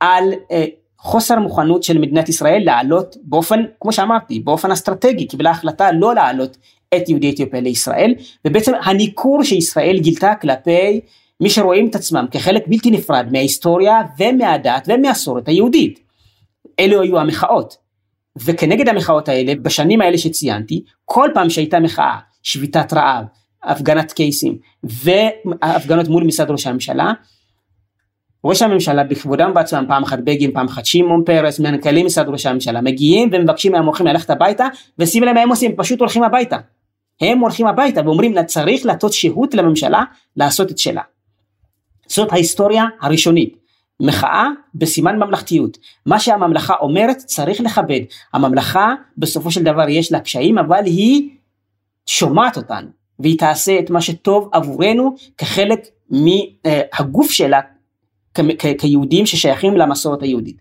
על 0.00 0.32
אה, 0.50 0.64
חוסר 0.98 1.38
מוכנות 1.38 1.82
של 1.82 1.98
מדינת 1.98 2.28
ישראל 2.28 2.62
לעלות 2.64 3.16
באופן, 3.22 3.60
כמו 3.80 3.92
שאמרתי, 3.92 4.40
באופן 4.40 4.70
אסטרטגי, 4.70 5.26
קיבלה 5.26 5.50
החלטה 5.50 5.92
לא 5.92 6.14
לעלות 6.14 6.56
את 6.96 7.08
יהודי 7.08 7.30
אתיופיה 7.30 7.60
לישראל, 7.60 8.14
ובעצם 8.44 8.72
הניכור 8.84 9.44
שישראל 9.44 9.98
גילתה 9.98 10.32
כלפי 10.40 11.00
מי 11.40 11.50
שרואים 11.50 11.88
את 11.88 11.94
עצמם 11.94 12.26
כחלק 12.30 12.64
בלתי 12.66 12.90
נפרד 12.90 13.28
מההיסטוריה 13.32 14.00
ומהדת 14.18 14.88
ומהסורת 14.88 15.48
היהודית. 15.48 16.00
אלו 16.80 17.00
היו 17.02 17.18
המחאות. 17.18 17.76
וכנגד 18.44 18.88
המחאות 18.88 19.28
האלה, 19.28 19.52
בשנים 19.62 20.00
האלה 20.00 20.18
שציינתי, 20.18 20.84
כל 21.04 21.30
פעם 21.34 21.50
שהייתה 21.50 21.80
מחאה, 21.80 22.18
שביתת 22.42 22.92
רעב, 22.92 23.24
הפגנת 23.62 24.12
קייסים 24.12 24.58
והפגנות 24.82 26.08
מול 26.08 26.24
משרד 26.24 26.50
ראש 26.50 26.66
הממשלה, 26.66 27.12
ראש 28.44 28.62
הממשלה 28.62 29.04
בכבודם 29.04 29.54
בעצמם, 29.54 29.84
פעם 29.88 30.02
אחת 30.02 30.18
בגין, 30.24 30.52
פעם 30.52 30.66
אחת 30.66 30.86
שמעון 30.86 31.22
פרס, 31.26 31.60
מנכ"לים 31.60 32.06
משרד 32.06 32.28
ראש 32.28 32.46
הממשלה, 32.46 32.80
מגיעים 32.80 33.28
ומבקשים 33.32 33.72
מהמוחים 33.72 34.06
ללכת 34.06 34.30
הביתה, 34.30 34.66
ושימי 34.98 35.26
להם 35.26 35.34
מה 35.34 35.40
הם 35.40 35.48
עושים, 35.48 35.76
פשוט 35.76 36.00
הולכים 36.00 36.22
הביתה. 36.22 36.56
הם 37.20 37.38
הולכים 37.38 37.66
הביתה 37.66 38.00
ואומרים 38.04 38.42
צריך 38.44 38.86
לתת 38.86 39.12
שהות 39.12 39.54
לממשלה 39.54 40.04
לעשות 40.36 40.70
את 40.70 40.78
שלה. 40.78 41.02
זאת 42.08 42.32
ההיסטוריה 42.32 42.84
הראשונית. 43.00 43.58
מחאה 44.02 44.46
בסימן 44.74 45.16
ממלכתיות. 45.16 45.78
מה 46.06 46.20
שהממלכה 46.20 46.74
אומרת 46.80 47.16
צריך 47.16 47.60
לכבד. 47.60 48.00
הממלכה 48.34 48.94
בסופו 49.18 49.50
של 49.50 49.62
דבר 49.62 49.88
יש 49.88 50.12
לה 50.12 50.20
קשיים 50.20 50.58
אבל 50.58 50.84
היא 50.84 51.30
שומעת 52.06 52.56
אותנו 52.56 52.88
והיא 53.18 53.38
תעשה 53.38 53.78
את 53.78 53.90
מה 53.90 54.00
שטוב 54.00 54.48
עבורנו 54.52 55.14
כחלק 55.38 55.80
מהגוף 56.10 57.30
שלה 57.30 57.60
כיהודים 58.78 59.26
ששייכים 59.26 59.76
למסורת 59.76 60.22
היהודית. 60.22 60.56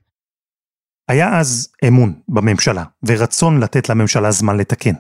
היה 1.08 1.40
אז 1.40 1.72
אמון 1.88 2.14
בממשלה 2.30 2.84
ורצון 3.08 3.60
לתת 3.60 3.90
לממשלה 3.90 4.32
זמן 4.32 4.58
לתקן. 4.58 4.94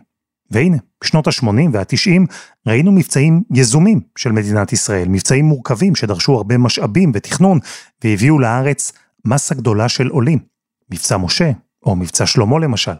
והנה, 0.51 0.77
בשנות 1.03 1.27
ה-80 1.27 1.69
וה-90 1.71 2.33
ראינו 2.67 2.91
מבצעים 2.91 3.43
יזומים 3.53 4.01
של 4.17 4.31
מדינת 4.31 4.73
ישראל, 4.73 5.07
מבצעים 5.07 5.45
מורכבים 5.45 5.95
שדרשו 5.95 6.33
הרבה 6.33 6.57
משאבים 6.57 7.11
ותכנון 7.13 7.59
והביאו 8.03 8.39
לארץ 8.39 8.91
מסה 9.25 9.55
גדולה 9.55 9.89
של 9.89 10.07
עולים. 10.07 10.39
מבצע 10.91 11.17
משה, 11.17 11.51
או 11.85 11.95
מבצע 11.95 12.25
שלמה 12.25 12.59
למשל. 12.59 12.91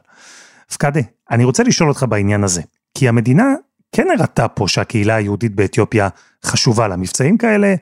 פקדה, 0.73 0.99
אני 1.31 1.43
רוצה 1.43 1.63
לשאול 1.63 1.89
אותך 1.89 2.05
בעניין 2.09 2.43
הזה, 2.43 2.61
כי 2.97 3.07
המדינה 3.07 3.53
כן 3.91 4.07
הראתה 4.17 4.47
פה 4.47 4.67
שהקהילה 4.67 5.15
היהודית 5.15 5.55
באתיופיה 5.55 6.09
חשובה 6.45 6.87
לה. 6.87 6.95
מבצעים 6.95 7.37
כאלה 7.37 7.75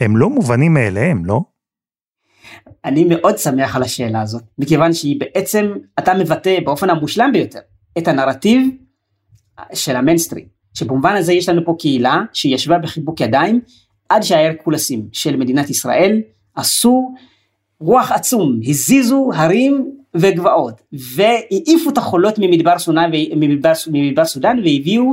הם 0.00 0.16
לא 0.16 0.30
מובנים 0.30 0.74
מאליהם, 0.74 1.24
לא? 1.24 1.40
אני 2.84 3.04
מאוד 3.04 3.38
שמח 3.38 3.76
על 3.76 3.82
השאלה 3.82 4.22
הזאת, 4.22 4.42
מכיוון 4.58 4.92
שהיא 4.92 5.20
בעצם, 5.20 5.72
אתה 5.98 6.14
מבטא 6.14 6.58
באופן 6.64 6.90
המושלם 6.90 7.30
ביותר 7.32 7.60
את 7.98 8.08
הנרטיב 8.08 8.68
של 9.74 9.96
המיינסטרים, 9.96 10.44
שבמובן 10.74 11.16
הזה 11.16 11.32
יש 11.32 11.48
לנו 11.48 11.64
פה 11.64 11.76
קהילה 11.78 12.22
שישבה 12.32 12.78
בחיבוק 12.78 13.20
ידיים 13.20 13.60
עד 14.08 14.22
שההרקולסים 14.22 15.08
של 15.12 15.36
מדינת 15.36 15.70
ישראל 15.70 16.20
עשו 16.54 17.14
רוח 17.80 18.12
עצום, 18.12 18.60
הזיזו 18.66 19.30
הרים 19.34 19.90
וגבעות 20.14 20.82
והעיפו 20.92 21.90
את 21.90 21.98
החולות 21.98 22.34
ממדבר, 22.38 24.24
סודן 24.24 24.58
והביאו 24.64 25.12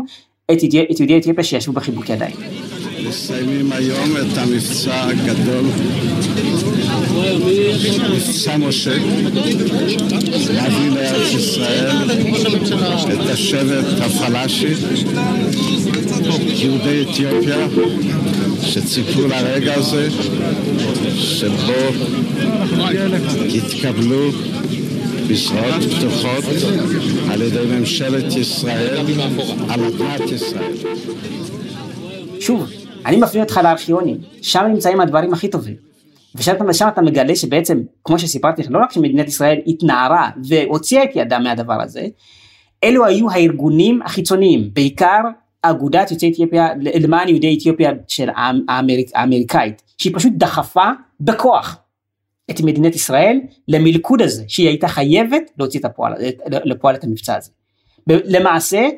את 0.51 0.63
יהודי 0.99 1.17
אתיופיה 1.17 1.43
שישבו 1.43 1.73
בחיבוק 1.73 2.09
ידיים. 2.09 2.35
מסיימים 3.07 3.71
היום 3.71 4.17
את 4.17 4.37
המבצע 4.37 5.03
הגדול, 5.03 5.65
מבצע 8.13 8.57
משה, 8.57 8.97
להביא 10.53 10.89
לארץ 10.89 11.33
ישראל 11.33 12.11
את 13.13 13.29
השבט 13.29 13.85
הפלאשי, 14.01 14.73
יהודי 16.45 17.01
אתיופיה, 17.01 17.67
שציפו 18.63 19.27
לרגע 19.27 19.73
הזה, 19.73 20.07
שבו 21.15 21.73
יתקבלו 23.45 24.31
בזרועות 25.27 25.83
פתוחות 25.97 26.43
על 27.31 27.41
ידי 27.41 27.65
ממשלת 27.79 28.35
ישראל, 28.35 29.05
על 29.69 29.79
אדמת 29.85 30.31
ישראל. 30.31 30.73
שוב, 32.39 32.69
אני 33.05 33.17
מפנה 33.17 33.41
אותך 33.41 33.59
לארכיונים, 33.63 34.17
שם 34.41 34.65
נמצאים 34.69 35.01
הדברים 35.01 35.33
הכי 35.33 35.47
טובים. 35.47 35.75
ושם 36.35 36.87
אתה 36.87 37.01
מגלה 37.01 37.35
שבעצם, 37.35 37.81
כמו 38.03 38.19
שסיפרתי 38.19 38.61
לך, 38.61 38.67
לא 38.71 38.79
רק 38.79 38.91
שמדינת 38.91 39.27
ישראל 39.27 39.57
התנערה 39.67 40.29
והוציאה 40.49 41.03
את 41.03 41.09
ידה 41.15 41.39
מהדבר 41.39 41.81
הזה, 41.81 42.07
אלו 42.83 43.05
היו 43.05 43.31
הארגונים 43.31 44.01
החיצוניים, 44.01 44.69
בעיקר 44.73 45.21
אגודת 45.61 46.11
יוצאי 46.11 46.31
אתיופיה, 46.31 46.67
למען 46.79 47.27
יהודי 47.27 47.57
אתיופיה 47.57 47.91
של 48.07 48.29
האמריק, 48.67 49.09
האמריקאית, 49.15 49.81
שהיא 49.97 50.15
פשוט 50.15 50.33
דחפה 50.37 50.89
בכוח 51.21 51.77
את 52.51 52.61
מדינת 52.61 52.95
ישראל 52.95 53.39
למלכוד 53.67 54.21
הזה, 54.21 54.43
שהיא 54.47 54.67
הייתה 54.67 54.87
חייבת 54.87 55.51
להוציא 55.57 55.79
את 55.79 55.85
הפועל, 55.85 56.13
לפועל 56.63 56.95
את 56.95 57.03
המבצע 57.03 57.35
הזה. 57.35 57.51
למעשה, 58.07 58.89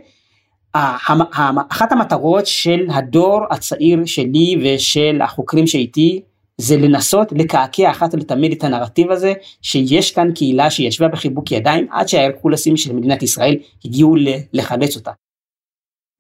אחת 0.74 1.92
המטרות 1.92 2.48
של 2.48 2.88
הדור 2.94 3.42
הצעיר 3.52 4.06
שלי 4.06 4.56
ושל 4.64 5.22
החוקרים 5.22 5.68
שאיתי 5.68 6.22
זה 6.58 6.78
לנסות 6.78 7.32
לקעקע 7.32 7.92
אחת 7.92 8.14
ולתמיד 8.14 8.52
את 8.52 8.64
הנרטיב 8.64 9.12
הזה 9.12 9.34
שיש 9.62 10.12
כאן 10.12 10.32
קהילה 10.36 10.72
שישבה 10.72 11.08
בחיבוק 11.08 11.52
ידיים 11.52 11.88
עד 11.92 12.08
שההרקולסים 12.08 12.78
של 12.78 12.94
מדינת 12.94 13.24
ישראל 13.24 13.56
הגיעו 13.86 14.16
לחלץ 14.54 14.96
אותה. 14.96 15.12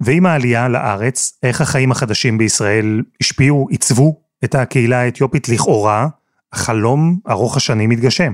ועם 0.03 0.25
העלייה 0.25 0.69
לארץ, 0.69 1.39
איך 1.43 1.61
החיים 1.61 1.91
החדשים 1.91 2.37
בישראל 2.37 3.01
השפיעו, 3.21 3.67
עיצבו 3.69 4.21
את 4.43 4.55
הקהילה 4.55 5.01
האתיופית 5.01 5.49
לכאורה, 5.49 6.07
החלום 6.53 7.19
ארוך 7.29 7.57
השנים 7.57 7.89
מתגשם. 7.89 8.33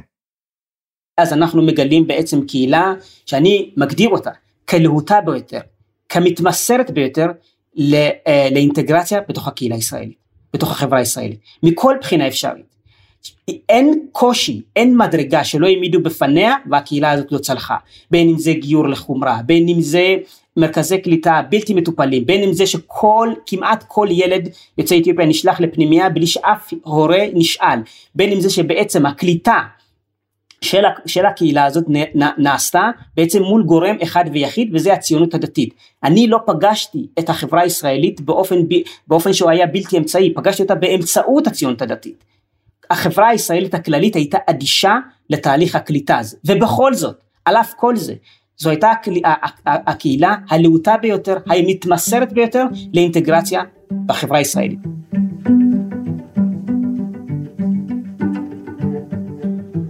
אז 1.18 1.34
אנחנו 1.34 1.62
מגלים 1.62 2.08
בעצם 2.08 2.48
קהילה 2.48 2.94
שאני 3.26 3.72
מגדיר 3.78 4.10
אותה 4.10 4.32
כלהוטה 4.70 5.22
ביותר, 5.26 5.60
כמתמסרת 6.10 6.92
ביותר 6.92 7.28
אה, 7.80 8.50
לאינטגרציה 8.52 9.20
בתוך 9.30 9.48
הקהילה 9.48 9.76
הישראלית, 9.76 10.18
בתוך 10.54 10.72
החברה 10.72 11.00
הישראלית, 11.00 11.40
מכל 11.64 11.96
בחינה 12.02 12.28
אפשרית. 12.28 12.78
אין 13.70 14.00
קושי, 14.12 14.62
אין 14.76 14.98
מדרגה 14.98 15.44
שלא 15.44 15.68
העמידו 15.68 16.00
בפניה 16.04 16.56
והקהילה 16.72 17.12
הזאת 17.12 17.32
לא 17.32 17.38
צלחה. 17.38 17.76
בין 18.12 18.30
אם 18.30 18.38
זה 18.38 18.54
גיור 18.54 18.88
לחומרה, 18.90 19.40
בין 19.46 19.70
אם 19.70 19.82
זה 19.82 20.16
מרכזי 20.58 20.98
קליטה 20.98 21.42
בלתי 21.50 21.74
מטופלים, 21.74 22.26
בין 22.26 22.44
אם 22.44 22.54
זה 22.54 22.68
שכל, 22.68 23.30
כמעט 23.46 23.84
כל 23.88 24.08
ילד 24.12 24.50
יוצא 24.78 24.98
אתיופיה 24.98 25.26
נשלח 25.26 25.60
לפנימייה 25.60 26.10
בלי 26.10 26.28
שאף 26.28 26.74
הורה 26.84 27.26
נשאל, 27.34 27.80
בין 28.16 28.32
אם 28.32 28.40
זה 28.40 28.50
שבעצם 28.50 29.06
הקליטה 29.06 29.60
של, 30.62 30.84
של 31.06 31.26
הקהילה 31.26 31.66
הזאת 31.66 31.86
נעשתה 32.38 32.90
בעצם 33.18 33.44
מול 33.44 33.64
גורם 33.64 33.96
אחד 34.04 34.24
ויחיד 34.34 34.70
וזה 34.74 34.94
הציונות 34.94 35.34
הדתית. 35.34 35.74
אני 36.04 36.28
לא 36.28 36.40
פגשתי 36.46 37.08
את 37.20 37.30
החברה 37.30 37.62
הישראלית 37.62 38.22
באופן, 38.22 38.56
באופן 39.08 39.34
שהוא 39.34 39.50
היה 39.50 39.68
בלתי 39.68 39.98
אמצעי, 39.98 40.34
פגשתי 40.34 40.64
אותה 40.64 40.76
באמצעות 40.76 41.48
הציונות 41.48 41.82
הדתית. 41.82 42.24
החברה 42.90 43.28
הישראלית 43.28 43.74
הכללית 43.74 44.16
הייתה 44.16 44.38
אדישה 44.50 44.96
לתהליך 45.30 45.76
הקליטה 45.76 46.18
הזה, 46.18 46.38
ובכל 46.46 46.94
זאת, 46.94 47.16
על 47.46 47.56
אף 47.56 47.74
כל 47.78 47.96
זה, 47.96 48.14
זו 48.58 48.70
הייתה 48.70 48.92
הקהילה 49.66 50.36
הלהוטה 50.50 50.96
ביותר, 51.02 51.38
המתמסרת 51.46 52.34
ביותר 52.34 52.64
לאינטגרציה 52.94 53.62
בחברה 54.06 54.38
הישראלית. 54.38 54.80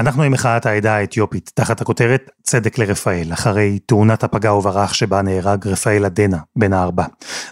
אנחנו 0.00 0.22
עם 0.22 0.32
מחאת 0.32 0.66
העדה 0.66 0.96
האתיופית, 0.96 1.50
תחת 1.54 1.80
הכותרת 1.80 2.30
צדק 2.42 2.78
לרפאל, 2.78 3.32
אחרי 3.32 3.78
תאונת 3.78 4.24
הפגע 4.24 4.52
וברח 4.52 4.92
שבה 4.92 5.22
נהרג 5.22 5.68
רפאל 5.68 6.04
עדנה, 6.04 6.38
בן 6.56 6.72
הארבע. 6.72 7.04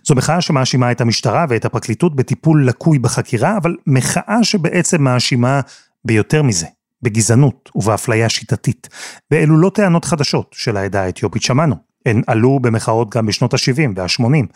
זו 0.04 0.14
מחאה 0.14 0.40
שמאשימה 0.40 0.92
את 0.92 1.00
המשטרה 1.00 1.46
ואת 1.48 1.64
הפרקליטות 1.64 2.16
בטיפול 2.16 2.68
לקוי 2.68 2.98
בחקירה, 2.98 3.56
אבל 3.56 3.76
מחאה 3.86 4.44
שבעצם 4.44 5.02
מאשימה 5.02 5.60
ביותר 6.04 6.42
מזה, 6.42 6.66
בגזענות 7.02 7.70
ובאפליה 7.74 8.28
שיטתית. 8.28 8.88
ואלו 9.30 9.58
לא 9.58 9.70
טענות 9.74 10.04
חדשות 10.04 10.50
של 10.52 10.76
העדה 10.76 11.02
האתיופית, 11.02 11.42
שמענו. 11.42 11.76
הן 12.06 12.22
עלו 12.26 12.60
במחאות 12.60 13.10
גם 13.10 13.26
בשנות 13.26 13.54
ה-70 13.54 13.90
וה-80, 13.96 14.46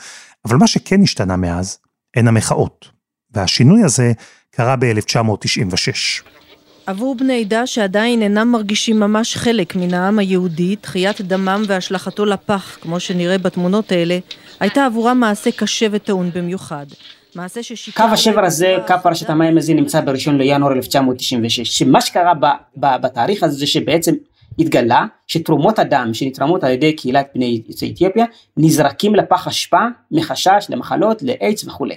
אבל 0.44 0.56
מה 0.56 0.66
שכן 0.66 1.02
השתנה 1.02 1.36
מאז, 1.36 1.78
הן 2.16 2.28
המחאות. 2.28 2.88
והשינוי 3.30 3.82
הזה 3.84 4.12
קרה 4.50 4.76
ב-1996. 4.76 6.41
עבור 6.86 7.14
בני 7.14 7.40
עדה 7.40 7.66
שעדיין 7.66 8.22
אינם 8.22 8.48
מרגישים 8.52 9.00
ממש 9.00 9.36
חלק 9.36 9.76
מן 9.76 9.94
העם 9.94 10.18
היהודי, 10.18 10.76
תחיית 10.76 11.20
דמם 11.20 11.62
והשלכתו 11.66 12.24
לפח, 12.24 12.78
כמו 12.80 13.00
שנראה 13.00 13.38
בתמונות 13.38 13.92
האלה, 13.92 14.18
הייתה 14.60 14.86
עבורם 14.86 15.20
מעשה 15.20 15.50
קשה 15.50 15.86
וטעון 15.90 16.30
במיוחד. 16.34 16.86
מעשה 17.34 17.62
ששיקר... 17.62 18.06
קו 18.06 18.12
השבר 18.12 18.44
הזה, 18.44 18.76
קו 18.86 18.94
פרשת 19.02 19.30
המים 19.30 19.58
הזה 19.58 19.74
נמצא 19.74 20.00
בראשון 20.00 20.38
לינואר 20.38 20.72
1996, 20.72 21.78
שמה 21.78 22.00
שקרה 22.00 22.34
ב, 22.34 22.46
ב, 22.76 22.86
בתאריך 23.02 23.42
הזה 23.42 23.58
זה 23.58 23.66
שבעצם 23.66 24.14
התגלה 24.58 25.04
שתרומות 25.26 25.78
הדם 25.78 26.10
שנתרמות 26.12 26.64
על 26.64 26.70
ידי 26.70 26.92
קהילת 26.92 27.26
בני 27.34 27.62
יוצאי 27.68 27.92
אתיופיה 27.94 28.24
נזרקים 28.56 29.14
לפח 29.14 29.48
אשפה 29.48 29.86
מחשש 30.10 30.66
למחלות, 30.68 31.22
לאיידס 31.22 31.64
וכולי. 31.64 31.94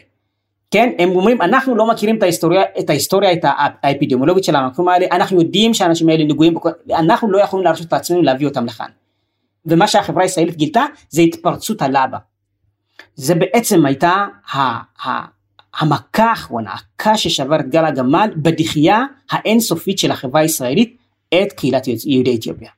כן, 0.72 0.90
הם 1.00 1.10
אומרים 1.10 1.42
אנחנו 1.42 1.76
לא 1.76 1.88
מכירים 1.88 2.18
את 2.18 2.24
ההיסטוריה, 2.24 2.64
את 2.80 2.90
ההיסטוריה 2.90 3.34
את 3.34 3.40
האפידמיולוגית 3.44 4.44
של 4.44 4.56
המקום 4.56 4.88
האלה, 4.88 5.06
אנחנו 5.12 5.42
יודעים 5.42 5.74
שהאנשים 5.74 6.10
האלה 6.10 6.24
נגועים, 6.24 6.54
אנחנו 6.94 7.32
לא 7.32 7.38
יכולים 7.38 7.66
להרשות 7.66 7.92
לעצמנו 7.92 8.22
להביא 8.22 8.48
אותם 8.48 8.66
לכאן. 8.66 8.90
ומה 9.66 9.88
שהחברה 9.88 10.24
הישראלית 10.24 10.56
גילתה 10.56 10.86
זה 11.10 11.22
התפרצות 11.22 11.82
הלבה. 11.82 12.18
זה 13.16 13.36
בעצם 13.36 13.86
הייתה 13.86 14.26
המכה 15.80 16.24
האחרונה, 16.24 16.74
הקש 16.74 17.24
ששבר 17.24 17.60
את 17.60 17.70
גל 17.70 17.86
הגמל 17.86 18.30
בדחייה 18.36 19.04
האינסופית 19.32 20.00
של 20.00 20.12
החברה 20.12 20.42
הישראלית 20.42 20.98
את 21.34 21.54
קהילת 21.54 21.88
יהודי 22.06 22.36
אתיופיה. 22.36 22.70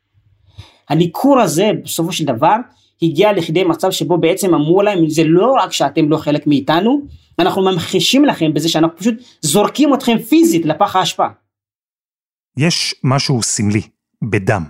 הניכור 0.90 1.40
הזה 1.40 1.70
בסופו 1.84 2.12
של 2.12 2.26
דבר 2.26 2.56
הגיע 3.02 3.34
לכדי 3.34 3.64
מצב 3.64 3.92
שבו 3.92 4.18
בעצם 4.18 4.54
אמרו 4.54 4.82
להם 4.82 5.10
זה 5.10 5.24
לא 5.26 5.54
רק 5.54 5.72
שאתם 5.72 6.10
לא 6.10 6.18
חלק 6.18 6.48
מאיתנו, 6.48 7.02
אנחנו 7.40 7.62
ממחישים 7.62 8.26
לכם 8.26 8.54
בזה 8.54 8.70
שאנחנו 8.70 8.98
פשוט 8.98 9.16
זורקים 9.42 9.94
אתכם 9.94 10.18
פיזית 10.18 10.66
לפח 10.66 10.96
האשפה. 10.96 11.28
יש 12.58 12.96
משהו 13.04 13.44
סמלי 13.44 13.82
בדם. 14.24 14.64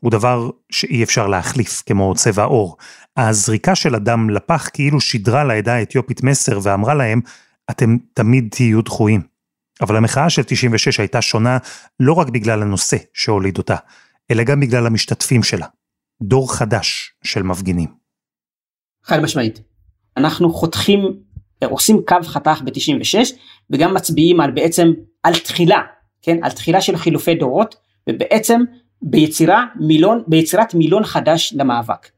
הוא 0.00 0.10
דבר 0.10 0.50
שאי 0.72 1.02
אפשר 1.02 1.26
להחליף, 1.26 1.82
כמו 1.86 2.14
צבע 2.14 2.44
עור. 2.44 2.76
הזריקה 3.16 3.74
של 3.74 3.94
הדם 3.94 4.30
לפח 4.30 4.68
כאילו 4.72 5.00
שידרה 5.00 5.44
לעדה 5.44 5.74
האתיופית 5.74 6.22
מסר 6.22 6.58
ואמרה 6.62 6.94
להם, 6.94 7.20
אתם 7.70 7.96
תמיד 8.14 8.48
תהיו 8.50 8.82
דחויים. 8.82 9.20
אבל 9.80 9.96
המחאה 9.96 10.30
של 10.30 10.42
96 10.42 11.00
הייתה 11.00 11.22
שונה 11.22 11.58
לא 12.00 12.12
רק 12.12 12.28
בגלל 12.28 12.62
הנושא 12.62 12.96
שהוליד 13.14 13.58
אותה, 13.58 13.76
אלא 14.30 14.42
גם 14.42 14.60
בגלל 14.60 14.86
המשתתפים 14.86 15.42
שלה. 15.42 15.66
דור 16.28 16.54
חדש 16.54 17.12
של 17.24 17.42
מפגינים. 17.42 17.88
חד 19.04 19.20
משמעית. 19.20 19.60
אנחנו 20.16 20.52
חותכים 20.52 21.00
עושים 21.64 22.00
קו 22.06 22.16
חתך 22.22 22.62
ב-96 22.64 23.34
וגם 23.70 23.94
מצביעים 23.94 24.40
על 24.40 24.50
בעצם 24.50 24.92
על 25.22 25.34
תחילה, 25.34 25.82
כן, 26.22 26.36
על 26.42 26.50
תחילה 26.50 26.80
של 26.80 26.96
חילופי 26.96 27.34
דורות 27.34 27.74
ובעצם 28.08 28.60
ביצירה 29.02 29.64
מילון, 29.80 30.22
ביצירת 30.26 30.74
מילון 30.74 31.04
חדש 31.04 31.54
למאבק. 31.56 32.08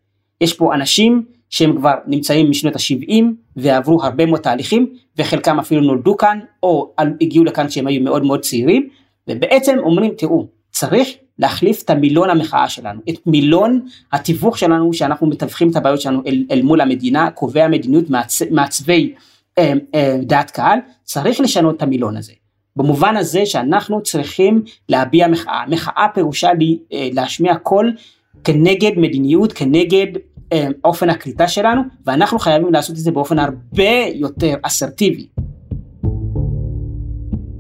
יש 0.40 0.53
פה 0.53 0.75
אנשים 0.75 1.25
שהם 1.51 1.77
כבר 1.77 1.95
נמצאים 2.07 2.51
משנות 2.51 2.77
ה-70 2.77 3.25
ועברו 3.57 4.03
הרבה 4.03 4.27
מאוד 4.27 4.40
תהליכים 4.40 4.95
וחלקם 5.19 5.59
אפילו 5.59 5.81
נולדו 5.81 6.16
כאן 6.16 6.40
או 6.62 6.95
הגיעו 7.21 7.45
לכאן 7.45 7.69
כשהם 7.69 7.87
היו 7.87 8.03
מאוד 8.03 8.25
מאוד 8.25 8.40
צעירים 8.40 8.88
ובעצם 9.29 9.77
אומרים 9.79 10.12
תראו 10.19 10.47
צריך 10.71 11.09
להחליף 11.38 11.83
את 11.83 11.90
המילון 11.90 12.31
המחאה 12.31 12.68
שלנו, 12.68 13.01
את 13.09 13.27
מילון 13.27 13.81
התיווך 14.12 14.59
שלנו 14.59 14.92
שאנחנו 14.92 15.27
מתווכים 15.27 15.70
את 15.70 15.77
הבעיות 15.77 16.01
שלנו 16.01 16.22
אל, 16.27 16.44
אל 16.51 16.62
מול 16.62 16.81
המדינה, 16.81 17.31
קובעי 17.31 17.62
המדיניות, 17.62 18.11
מעצ, 18.11 18.42
מעצבי 18.51 19.14
אה, 19.59 19.72
אה, 19.94 20.16
דעת 20.22 20.51
קהל, 20.51 20.79
צריך 21.05 21.40
לשנות 21.40 21.77
את 21.77 21.83
המילון 21.83 22.16
הזה. 22.16 22.33
במובן 22.77 23.16
הזה 23.16 23.46
שאנחנו 23.46 24.03
צריכים 24.03 24.62
להביע 24.88 25.29
מחאה, 25.29 25.64
מחאה 25.68 26.07
פירושה 26.14 26.53
לי, 26.53 26.79
אה, 26.92 27.09
להשמיע 27.12 27.55
קול 27.55 27.96
כנגד 28.44 28.90
מדיניות, 28.96 29.53
כנגד 29.53 30.07
אה, 30.53 30.68
אופן 30.85 31.11
הקליטה 31.11 31.49
שלנו, 31.49 31.83
ואנחנו 32.07 32.38
חייבים 32.38 32.72
לעשות 32.72 32.96
את 32.96 33.01
זה 33.01 33.11
באופן 33.11 33.38
הרבה 33.38 33.92
יותר 34.14 34.55
אסרטיבי. 34.62 35.27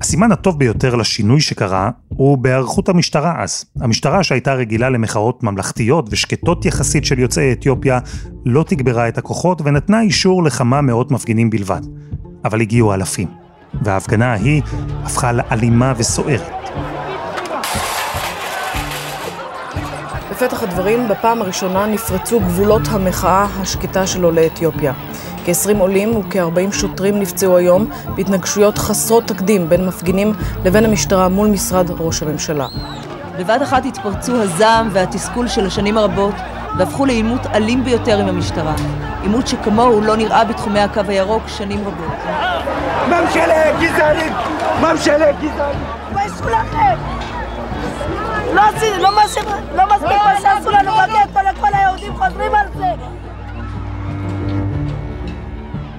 הסימן 0.06 0.32
הטוב 0.32 0.58
ביותר 0.58 0.94
לשינוי 0.94 1.40
שקרה 1.40 1.90
הוא 2.08 2.38
בהיערכות 2.38 2.88
המשטרה 2.88 3.42
אז. 3.42 3.64
המשטרה 3.80 4.22
שהייתה 4.22 4.54
רגילה 4.54 4.90
למחאות 4.90 5.42
ממלכתיות 5.42 6.08
ושקטות 6.10 6.64
יחסית 6.64 7.04
של 7.04 7.18
יוצאי 7.18 7.52
אתיופיה, 7.52 7.98
לא 8.44 8.64
תגברה 8.68 9.08
את 9.08 9.18
הכוחות 9.18 9.62
ונתנה 9.64 10.00
אישור 10.00 10.44
לכמה 10.44 10.80
מאות 10.80 11.10
מפגינים 11.10 11.50
בלבד. 11.50 11.80
אבל 12.44 12.60
הגיעו 12.60 12.94
אלפים, 12.94 13.28
וההפגנה 13.82 14.32
ההיא 14.32 14.62
הפכה 15.04 15.32
לאלימה 15.32 15.92
וסוערת. 15.96 16.52
בפתח 20.30 20.62
הדברים, 20.62 21.08
בפעם 21.08 21.42
הראשונה 21.42 21.86
נפרצו 21.86 22.40
גבולות 22.40 22.82
המחאה 22.90 23.46
השקטה 23.60 24.06
של 24.06 24.24
עולי 24.24 24.46
אתיופיה. 24.46 24.92
כ-20 25.46 25.78
עולים 25.78 26.16
וכ-40 26.16 26.72
שוטרים 26.72 27.20
נפצעו 27.20 27.56
היום 27.56 27.90
בהתנגשויות 28.14 28.78
חסרות 28.78 29.24
תקדים 29.24 29.68
בין 29.68 29.86
מפגינים 29.86 30.32
לבין 30.64 30.84
המשטרה 30.84 31.28
מול 31.28 31.48
משרד 31.48 31.90
ראש 31.90 32.22
הממשלה. 32.22 32.66
בבת 33.38 33.62
אחת 33.62 33.84
התפרצו 33.84 34.42
הזעם 34.42 34.88
והתסכול 34.92 35.48
של 35.48 35.66
השנים 35.66 35.98
הרבות 35.98 36.34
והפכו 36.78 37.06
לעימות 37.06 37.46
אלים 37.46 37.84
ביותר 37.84 38.18
עם 38.20 38.28
המשטרה. 38.28 38.74
עימות 39.22 39.46
שכמוהו 39.46 40.00
לא 40.00 40.16
נראה 40.16 40.44
בתחומי 40.44 40.80
הקו 40.80 41.00
הירוק 41.08 41.42
שנים 41.48 41.80
רבות. 41.80 42.16
ממשלה 43.08 43.80
גזענית! 43.80 44.32
ממשלה 44.80 45.32
גזענית! 45.32 45.88
תתביישו 46.08 46.44
לכם! 46.44 46.96
לא, 48.54 48.62
לא, 48.96 49.10
לא 49.74 49.86
מספיק 49.86 50.18
מה 50.24 50.40
שעשו 50.42 50.70
לנו 50.70 50.92
בגטו 50.92 51.40
לכל 51.48 51.68
היהודים 51.72 52.12
חוזרים 52.16 52.54
על 52.54 52.66
זה! 52.76 52.92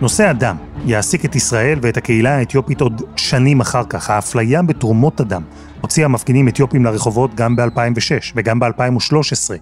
נושא 0.02 0.28
הדם 0.28 0.56
יעסיק 0.86 1.26
את 1.26 1.36
ישראל 1.36 1.80
ואת 1.82 1.98
הקהילה 1.98 2.38
האתיופית 2.38 2.82
עוד 2.82 3.02
שנים 3.16 3.60
אחר 3.60 3.84
כך. 3.90 4.10
האפליה 4.10 4.62
בתרומות 4.62 5.20
הדם 5.20 5.42
הוציאה 5.82 6.08
מפגינים 6.08 6.48
אתיופים 6.48 6.86
לרחובות 6.86 7.36
גם 7.36 7.56
ב-2006 7.56 8.34
וגם 8.36 8.60
ב-2013. 8.60 9.54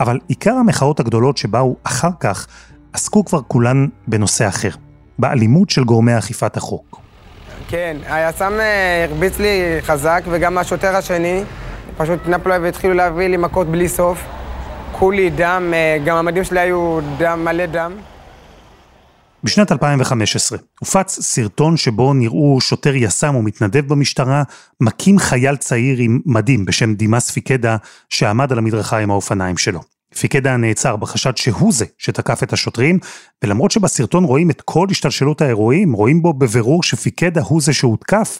אבל 0.00 0.18
עיקר 0.28 0.54
המחאות 0.54 1.00
הגדולות 1.00 1.36
שבאו 1.36 1.76
אחר 1.84 2.08
כך 2.20 2.46
עסקו 2.92 3.24
כבר 3.24 3.40
כולן 3.48 3.86
בנושא 4.06 4.48
אחר, 4.48 4.70
באלימות 5.18 5.70
של 5.70 5.84
גורמי 5.84 6.18
אכיפת 6.18 6.56
החוק. 6.56 7.00
כן, 7.68 7.96
היס"מ 8.08 8.52
אה, 8.60 9.06
הרביץ 9.08 9.38
לי 9.38 9.78
חזק, 9.80 10.22
וגם 10.30 10.58
השוטר 10.58 10.96
השני, 10.96 11.42
פשוט 11.96 12.28
נפלו 12.28 12.62
והתחילו 12.62 12.94
להביא 12.94 13.26
לי 13.26 13.36
מכות 13.36 13.66
בלי 13.66 13.88
סוף. 13.88 14.24
כולי 14.92 15.30
דם, 15.30 15.72
אה, 15.74 15.98
גם 16.04 16.16
המדים 16.16 16.44
שלי 16.44 16.60
היו 16.60 17.00
דם, 17.18 17.44
מלא 17.44 17.66
דם. 17.66 17.92
בשנת 19.44 19.72
2015 19.72 20.58
הופץ 20.80 21.20
סרטון 21.20 21.76
שבו 21.76 22.14
נראו 22.14 22.60
שוטר 22.60 22.94
יס"מ 22.94 23.36
ומתנדב 23.36 23.88
במשטרה 23.88 24.42
מכים 24.80 25.18
חייל 25.18 25.56
צעיר 25.56 25.98
עם 25.98 26.20
מדים 26.26 26.64
בשם 26.64 26.94
דימאס 26.94 27.30
פיקדה 27.30 27.76
שעמד 28.08 28.52
על 28.52 28.58
המדרכה 28.58 28.98
עם 28.98 29.10
האופניים 29.10 29.56
שלו. 29.56 29.80
פיקדה 30.18 30.56
נעצר 30.56 30.96
בחשד 30.96 31.36
שהוא 31.36 31.72
זה 31.72 31.84
שתקף 31.98 32.42
את 32.42 32.52
השוטרים, 32.52 32.98
ולמרות 33.44 33.70
שבסרטון 33.70 34.24
רואים 34.24 34.50
את 34.50 34.60
כל 34.60 34.86
השתלשלות 34.90 35.40
האירועים, 35.40 35.92
רואים 35.92 36.22
בו 36.22 36.32
בבירור 36.32 36.82
שפיקדה 36.82 37.40
הוא 37.42 37.60
זה 37.60 37.72
שהותקף, 37.72 38.38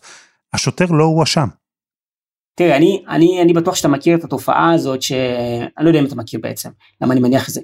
השוטר 0.52 0.86
לא 0.86 1.04
הואשם. 1.04 1.48
תראה, 2.54 2.76
אני, 2.76 3.04
אני, 3.08 3.42
אני 3.42 3.52
בטוח 3.52 3.74
שאתה 3.74 3.88
מכיר 3.88 4.16
את 4.16 4.24
התופעה 4.24 4.72
הזאת, 4.72 5.02
שאני 5.02 5.66
לא 5.80 5.88
יודע 5.88 6.00
אם 6.00 6.04
אתה 6.04 6.14
מכיר 6.14 6.40
בעצם, 6.42 6.70
למה 7.00 7.12
אני 7.12 7.20
מניח 7.20 7.48
את 7.48 7.54
זה, 7.54 7.60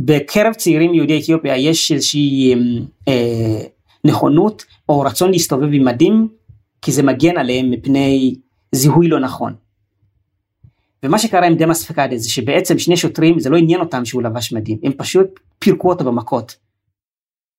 שבקרב 0.00 0.54
צעירים 0.54 0.94
יהודי 0.94 1.20
אתיופיה 1.20 1.56
יש 1.56 1.92
איזושהי 1.92 2.54
אה, 3.08 3.62
נכונות 4.04 4.64
או 4.88 5.00
רצון 5.00 5.30
להסתובב 5.30 5.68
עם 5.72 5.84
מדים, 5.84 6.28
כי 6.82 6.92
זה 6.92 7.02
מגן 7.02 7.38
עליהם 7.38 7.70
מפני 7.70 8.34
זיהוי 8.72 9.08
לא 9.08 9.20
נכון. 9.20 9.54
ומה 11.02 11.18
שקרה 11.18 11.46
עם 11.46 11.54
דמאס 11.54 11.84
פקאדה 11.84 12.18
זה 12.18 12.30
שבעצם 12.30 12.78
שני 12.78 12.96
שוטרים 12.96 13.40
זה 13.40 13.50
לא 13.50 13.56
עניין 13.56 13.80
אותם 13.80 14.04
שהוא 14.04 14.22
לבש 14.22 14.52
מדים, 14.52 14.78
הם 14.82 14.92
פשוט 14.92 15.40
פירקו 15.58 15.88
אותו 15.88 16.04
במכות. 16.04 16.56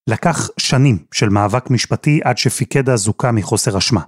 לקח 0.10 0.50
שנים 0.60 0.97
של 1.13 1.30
מאבק 1.30 1.69
משפטי 1.69 2.19
עד 2.23 2.38
שפיקדה 2.38 2.95
זוכה 2.95 3.32
מחוסר 3.32 3.78
אשמה. 3.78 4.02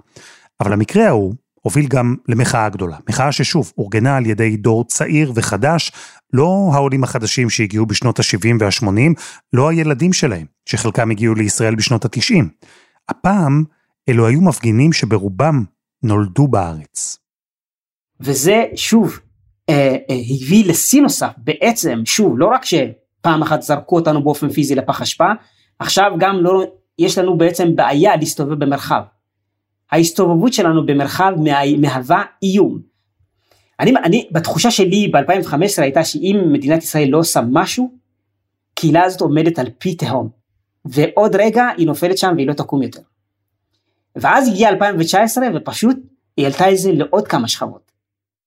אבל 0.60 0.72
המקרה 0.72 1.06
ההוא 1.06 1.34
הוביל 1.60 1.86
גם 1.88 2.16
למחאה 2.28 2.68
גדולה. 2.68 2.96
מחאה 3.08 3.32
ששוב, 3.32 3.72
אורגנה 3.78 4.16
על 4.16 4.26
ידי 4.26 4.56
דור 4.56 4.84
צעיר 4.84 5.32
וחדש, 5.34 5.92
לא 6.32 6.70
העולים 6.72 7.04
החדשים 7.04 7.50
שהגיעו 7.50 7.86
בשנות 7.86 8.18
ה-70 8.18 8.56
וה-80, 8.60 9.20
לא 9.52 9.68
הילדים 9.68 10.12
שלהם, 10.12 10.46
שחלקם 10.66 11.10
הגיעו 11.10 11.34
לישראל 11.34 11.74
בשנות 11.74 12.04
ה-90. 12.04 12.44
הפעם, 13.08 13.64
אלו 14.08 14.26
היו 14.26 14.40
מפגינים 14.40 14.92
שברובם 14.92 15.64
נולדו 16.02 16.48
בארץ. 16.48 17.18
וזה 18.20 18.64
שוב 18.74 19.18
אה, 19.68 19.96
אה, 20.10 20.16
הביא 20.44 20.64
לשיא 20.68 21.02
נוסף 21.02 21.32
בעצם 21.38 22.02
שוב 22.04 22.38
לא 22.38 22.46
רק 22.46 22.64
שפעם 22.64 23.42
אחת 23.42 23.62
זרקו 23.62 23.96
אותנו 23.96 24.24
באופן 24.24 24.50
פיזי 24.50 24.74
לפח 24.74 25.02
אשפה 25.02 25.28
עכשיו 25.78 26.10
גם 26.18 26.36
לא 26.40 26.64
יש 26.98 27.18
לנו 27.18 27.38
בעצם 27.38 27.76
בעיה 27.76 28.16
להסתובב 28.16 28.64
במרחב. 28.64 29.02
ההסתובבות 29.92 30.52
שלנו 30.52 30.86
במרחב 30.86 31.32
מה, 31.36 31.76
מהווה 31.78 32.22
איום. 32.42 32.78
אני, 33.80 33.92
אני 34.04 34.28
בתחושה 34.32 34.70
שלי 34.70 35.08
ב-2015 35.08 35.82
הייתה 35.82 36.04
שאם 36.04 36.40
מדינת 36.52 36.82
ישראל 36.82 37.08
לא 37.08 37.18
עושה 37.18 37.40
משהו 37.50 37.90
קהילה 38.74 39.04
הזאת 39.04 39.20
עומדת 39.20 39.58
על 39.58 39.66
פי 39.78 39.94
תהום 39.94 40.28
ועוד 40.84 41.36
רגע 41.36 41.68
היא 41.76 41.86
נופלת 41.86 42.18
שם 42.18 42.32
והיא 42.36 42.46
לא 42.46 42.52
תקום 42.52 42.82
יותר. 42.82 43.00
ואז 44.16 44.48
הגיע 44.48 44.68
2019 44.68 45.44
ופשוט 45.54 45.96
היא 46.36 46.44
העלתה 46.46 46.70
את 46.70 46.78
זה 46.78 46.92
לעוד 46.92 47.28
כמה 47.28 47.48
שכבות. 47.48 47.89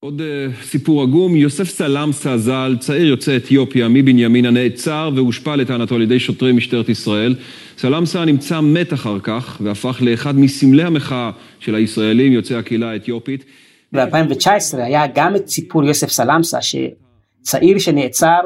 עוד 0.04 0.22
uh, 0.22 0.66
סיפור 0.66 1.02
עגום, 1.02 1.36
יוסף 1.36 1.64
סלמסה 1.64 2.38
ז"ל, 2.38 2.78
צעיר 2.80 3.08
יוצא 3.08 3.38
אתיופיה 3.38 3.88
מבנימינה, 3.88 4.52
נעצר 4.52 5.10
והושפע 5.16 5.56
לטענתו 5.56 5.96
על 5.96 6.02
ידי 6.02 6.20
שוטרי 6.20 6.52
משטרת 6.52 6.90
ישראל. 6.90 7.36
סלמסה 7.78 8.26
נמצא 8.26 8.62
מת 8.62 8.94
אחר 8.94 9.20
כך 9.20 9.62
והפך 9.64 9.98
לאחד 10.02 10.36
מסמלי 10.36 10.84
המחאה 10.84 11.32
של 11.60 11.76
הישראלים 11.76 12.34
יוצאי 12.34 12.56
הקהילה 12.56 12.92
האתיופית. 12.92 13.46
ב-2019 13.94 14.78
היה 14.78 15.04
גם 15.16 15.36
את 15.36 15.48
סיפור 15.48 15.84
יוסף 15.84 16.10
סלמסה, 16.10 16.58
שצעיר 16.62 17.80
שנעצר 17.80 18.40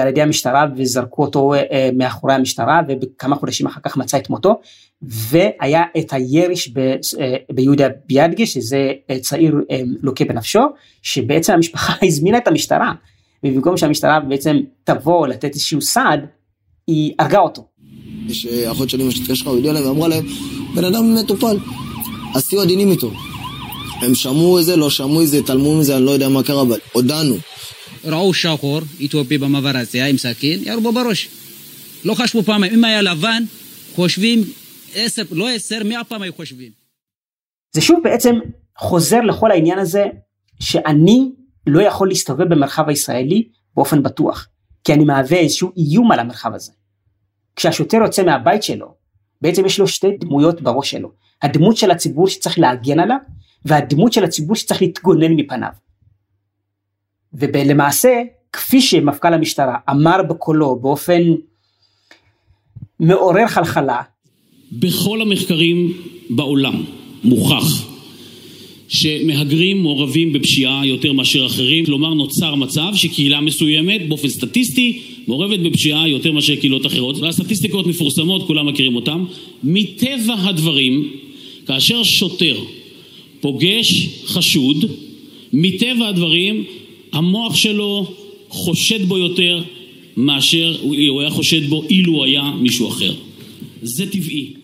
על 0.00 0.08
ידי 0.08 0.22
המשטרה 0.22 0.66
וזרקו 0.76 1.22
אותו 1.22 1.54
uh, 1.54 1.58
מאחורי 1.94 2.34
המשטרה 2.34 2.80
וכמה 2.88 3.36
חודשים 3.36 3.66
אחר 3.66 3.80
כך 3.84 3.96
מצא 3.96 4.18
את 4.18 4.30
מותו. 4.30 4.60
והיה 5.02 5.82
את 5.98 6.12
הירי 6.12 6.54
אה, 7.20 7.36
ביהודה 7.52 7.86
ביאדגה 8.06 8.46
שזה 8.46 8.92
אה, 9.10 9.18
צעיר 9.18 9.54
אה, 9.70 9.80
לוקה 10.02 10.24
בנפשו 10.24 10.60
שבעצם 11.02 11.52
המשפחה 11.52 11.92
הזמינה 12.06 12.38
את 12.38 12.48
המשטרה 12.48 12.92
ובמקום 13.44 13.76
שהמשטרה 13.76 14.20
בעצם 14.20 14.56
תבוא 14.84 15.26
לתת 15.26 15.54
איזשהו 15.54 15.80
סעד 15.80 16.20
היא 16.86 17.12
הרגה 17.18 17.38
אותו. 17.38 17.64
יש 18.26 18.46
אחות 18.46 18.90
שלי 18.90 19.08
משתתקה 19.08 19.32
הוא 19.44 19.56
הודיעה 19.56 19.74
להם 19.74 19.86
ואמרה 19.86 20.08
להם 20.08 20.24
בן 20.74 20.84
אדם 20.84 21.14
מטופל 21.14 21.56
אז 22.34 22.48
תהיו 22.48 22.60
עדינים 22.60 22.90
איתו. 22.90 23.10
הם 24.02 24.14
שמעו 24.14 24.58
את 24.58 24.64
זה 24.64 24.76
לא 24.76 24.90
שמעו 24.90 25.22
את 25.22 25.28
זה 25.28 25.36
התעלמו 25.36 25.78
מזה 25.78 25.96
אני 25.96 26.04
לא 26.04 26.10
יודע 26.10 26.28
מה 26.28 26.42
קרה 26.42 26.62
אבל 26.62 26.78
הודענו. 26.92 27.34
ראו 28.04 28.34
שחור 28.34 28.80
איתיופי 29.00 29.38
במעבר 29.38 29.76
הזה 29.76 30.04
עם 30.04 30.18
סכין 30.18 30.60
ירו 30.62 30.80
בו 30.80 30.92
בראש. 30.92 31.28
לא 32.04 32.14
חשבו 32.14 32.42
פעמיים 32.42 32.74
אם 32.74 32.84
היה 32.84 33.02
לבן 33.02 33.42
חושבים 33.94 34.44
עשר, 34.94 35.22
לא 35.30 35.50
עשר, 35.50 35.84
מאה 35.84 36.04
פעם 36.04 36.22
היו 36.22 36.32
חושבים. 36.32 36.72
זה 37.72 37.80
שוב 37.80 38.00
בעצם 38.04 38.34
חוזר 38.78 39.20
לכל 39.20 39.50
העניין 39.50 39.78
הזה 39.78 40.04
שאני 40.60 41.32
לא 41.66 41.82
יכול 41.82 42.08
להסתובב 42.08 42.48
במרחב 42.54 42.88
הישראלי 42.88 43.48
באופן 43.76 44.02
בטוח, 44.02 44.48
כי 44.84 44.92
אני 44.92 45.04
מהווה 45.04 45.38
איזשהו 45.38 45.72
איום 45.76 46.12
על 46.12 46.18
המרחב 46.18 46.54
הזה. 46.54 46.72
כשהשוטר 47.56 47.96
יוצא 47.96 48.22
מהבית 48.22 48.62
שלו, 48.62 48.94
בעצם 49.40 49.66
יש 49.66 49.80
לו 49.80 49.88
שתי 49.88 50.16
דמויות 50.20 50.60
בראש 50.60 50.90
שלו. 50.90 51.12
הדמות 51.42 51.76
של 51.76 51.90
הציבור 51.90 52.28
שצריך 52.28 52.58
להגן 52.58 53.00
עליו, 53.00 53.16
והדמות 53.64 54.12
של 54.12 54.24
הציבור 54.24 54.56
שצריך 54.56 54.82
להתגונן 54.82 55.32
מפניו. 55.32 55.70
ולמעשה, 57.34 58.22
כפי 58.52 58.80
שמפכ"ל 58.80 59.34
המשטרה 59.34 59.76
אמר 59.90 60.22
בקולו 60.28 60.76
באופן 60.76 61.22
מעורר 63.00 63.46
חלחלה, 63.46 64.02
בכל 64.72 65.22
המחקרים 65.22 65.92
בעולם 66.30 66.84
מוכח 67.24 67.92
שמהגרים 68.88 69.82
מעורבים 69.82 70.32
בפשיעה 70.32 70.86
יותר 70.86 71.12
מאשר 71.12 71.46
אחרים, 71.46 71.84
כלומר 71.84 72.14
נוצר 72.14 72.54
מצב 72.54 72.92
שקהילה 72.94 73.40
מסוימת 73.40 74.08
באופן 74.08 74.28
סטטיסטי 74.28 75.00
מעורבת 75.26 75.58
בפשיעה 75.58 76.08
יותר 76.08 76.32
מאשר 76.32 76.56
קהילות 76.56 76.86
אחרות, 76.86 77.18
והסטטיסטיקות 77.18 77.86
מפורסמות, 77.86 78.46
כולם 78.46 78.66
מכירים 78.66 78.96
אותן. 78.96 79.24
מטבע 79.64 80.34
הדברים, 80.38 81.12
כאשר 81.66 82.02
שוטר 82.02 82.56
פוגש 83.40 84.08
חשוד, 84.26 84.84
מטבע 85.52 86.08
הדברים 86.08 86.64
המוח 87.12 87.54
שלו 87.54 88.06
חושד 88.48 89.08
בו 89.08 89.18
יותר 89.18 89.62
מאשר 90.16 90.76
הוא 90.82 91.20
היה 91.20 91.30
חושד 91.30 91.70
בו 91.70 91.82
אילו 91.82 92.24
היה 92.24 92.42
מישהו 92.60 92.88
אחר. 92.88 93.14
זה 93.82 94.06
טבעי. 94.12 94.54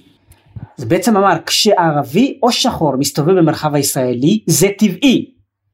זה 0.76 0.86
בעצם 0.86 1.16
אמר 1.16 1.34
כשערבי 1.46 2.38
או 2.42 2.52
שחור 2.52 2.96
מסתובב 2.96 3.38
במרחב 3.38 3.74
הישראלי 3.74 4.40
זה 4.46 4.68
טבעי, 4.78 5.30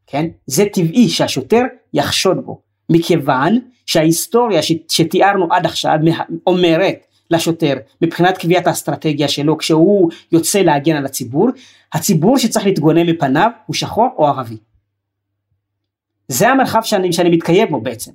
כן? 0.07 0.27
זה 0.47 0.65
טבעי 0.73 1.09
שהשוטר 1.09 1.63
יחשוד 1.95 2.37
בו, 2.45 2.61
מכיוון 2.91 3.59
שההיסטוריה 3.87 4.61
שתיארנו 4.89 5.47
עד 5.51 5.67
עכשיו 5.67 5.99
אומרת 6.47 7.07
לשוטר 7.31 7.75
מבחינת 8.03 8.39
קביעת 8.39 8.67
האסטרטגיה 8.67 9.29
שלו 9.29 9.59
כשהוא 9.59 10.11
יוצא 10.33 10.59
להגן 10.59 10.97
על 10.97 11.05
הציבור, 11.05 11.49
הציבור 11.93 12.39
שצריך 12.39 12.67
להתגונן 12.67 13.07
מפניו 13.11 13.51
הוא 13.67 13.75
שחור 13.75 14.09
או 14.19 14.27
ערבי. 14.27 14.57
זה 16.29 16.49
המרחב 16.49 16.81
שאני, 16.83 17.13
שאני 17.13 17.31
מתקיים 17.31 17.69
בו 17.71 17.81
בעצם. 17.81 18.13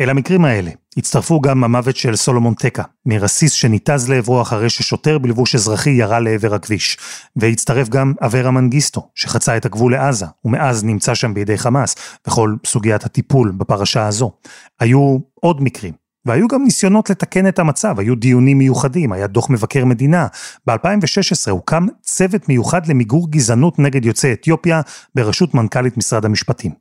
אל 0.00 0.10
המקרים 0.10 0.44
האלה 0.44 0.70
הצטרפו 0.96 1.40
גם 1.40 1.64
המוות 1.64 1.96
של 1.96 2.16
סולומון 2.16 2.54
טקה, 2.54 2.82
מרסיס 3.06 3.52
שניתז 3.52 4.08
לעברו 4.08 4.42
אחרי 4.42 4.70
ששוטר 4.70 5.18
בלבוש 5.18 5.54
אזרחי 5.54 5.90
ירה 5.90 6.20
לעבר 6.20 6.54
הכביש. 6.54 6.96
והצטרף 7.36 7.88
גם 7.88 8.12
אברה 8.20 8.50
מנגיסטו, 8.50 9.08
שחצה 9.14 9.56
את 9.56 9.66
הגבול 9.66 9.92
לעזה, 9.92 10.26
ומאז 10.44 10.84
נמצא 10.84 11.14
שם 11.14 11.34
בידי 11.34 11.58
חמאס, 11.58 11.94
וכל 12.26 12.54
סוגיית 12.66 13.04
הטיפול 13.04 13.52
בפרשה 13.56 14.06
הזו. 14.06 14.32
היו 14.80 15.18
עוד 15.34 15.62
מקרים, 15.62 15.92
והיו 16.26 16.48
גם 16.48 16.64
ניסיונות 16.64 17.10
לתקן 17.10 17.48
את 17.48 17.58
המצב, 17.58 18.00
היו 18.00 18.14
דיונים 18.14 18.58
מיוחדים, 18.58 19.12
היה 19.12 19.26
דוח 19.26 19.50
מבקר 19.50 19.84
מדינה. 19.84 20.26
ב-2016 20.66 21.50
הוקם 21.50 21.86
צוות 22.02 22.48
מיוחד 22.48 22.86
למיגור 22.86 23.30
גזענות 23.30 23.78
נגד 23.78 24.04
יוצאי 24.04 24.32
אתיופיה 24.32 24.80
בראשות 25.14 25.54
מנכ"לית 25.54 25.96
משרד 25.96 26.24
המשפטים. 26.24 26.72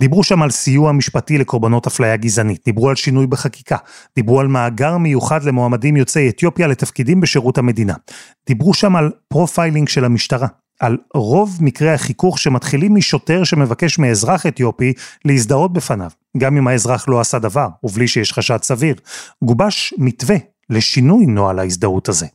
דיברו 0.00 0.22
שם 0.22 0.42
על 0.42 0.50
סיוע 0.50 0.92
משפטי 0.92 1.38
לקורבנות 1.38 1.86
אפליה 1.86 2.16
גזענית, 2.16 2.60
דיברו 2.64 2.88
על 2.88 2.94
שינוי 2.94 3.26
בחקיקה, 3.26 3.76
דיברו 4.16 4.40
על 4.40 4.48
מאגר 4.48 4.98
מיוחד 4.98 5.44
למועמדים 5.44 5.96
יוצאי 5.96 6.28
אתיופיה 6.28 6.66
לתפקידים 6.66 7.20
בשירות 7.20 7.58
המדינה. 7.58 7.94
דיברו 8.46 8.74
שם 8.74 8.96
על 8.96 9.10
profiling 9.28 9.88
של 9.88 10.04
המשטרה. 10.04 10.46
על 10.82 10.96
רוב 11.14 11.58
מקרי 11.60 11.90
החיכוך 11.90 12.38
שמתחילים 12.38 12.94
משוטר 12.94 13.44
שמבקש 13.44 13.98
מאזרח 13.98 14.46
אתיופי 14.46 14.92
להזדהות 15.24 15.72
בפניו, 15.72 16.10
גם 16.36 16.56
אם 16.56 16.68
האזרח 16.68 17.08
לא 17.08 17.20
עשה 17.20 17.38
דבר, 17.38 17.68
ובלי 17.82 18.08
שיש 18.08 18.32
חשד 18.32 18.58
סביר. 18.62 18.94
גובש 19.44 19.94
מתווה 19.98 20.36
לשינוי 20.70 21.26
נוהל 21.26 21.58
ההזדהות 21.58 22.08
הזה. 22.08 22.26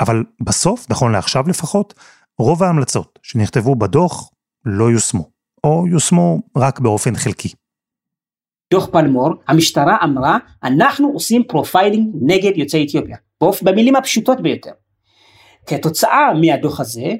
אבל 0.00 0.24
בסוף, 0.40 0.86
נכון 0.90 1.12
לעכשיו 1.12 1.48
לפחות, 1.48 1.94
רוב 2.38 2.62
ההמלצות 2.62 3.18
שנכתבו 3.22 3.74
בדוח 3.74 4.30
לא 4.64 4.90
יושמו, 4.90 5.30
או 5.64 5.84
יושמו 5.86 6.42
רק 6.56 6.80
באופן 6.80 7.16
חלקי. 7.16 7.48
דוח 8.72 8.86
פלמור, 8.86 9.30
המשטרה 9.48 9.96
אמרה, 10.04 10.38
אנחנו 10.64 11.08
עושים 11.08 11.42
profiling 11.48 12.14
נגד 12.22 12.56
יוצאי 12.56 12.86
אתיופיה, 12.86 13.16
במילים 13.62 13.96
הפשוטות 13.96 14.42
ביותר. 14.42 14.72
כתוצאה 15.66 16.34
מהדוח 16.40 16.80
הזה, 16.80 17.14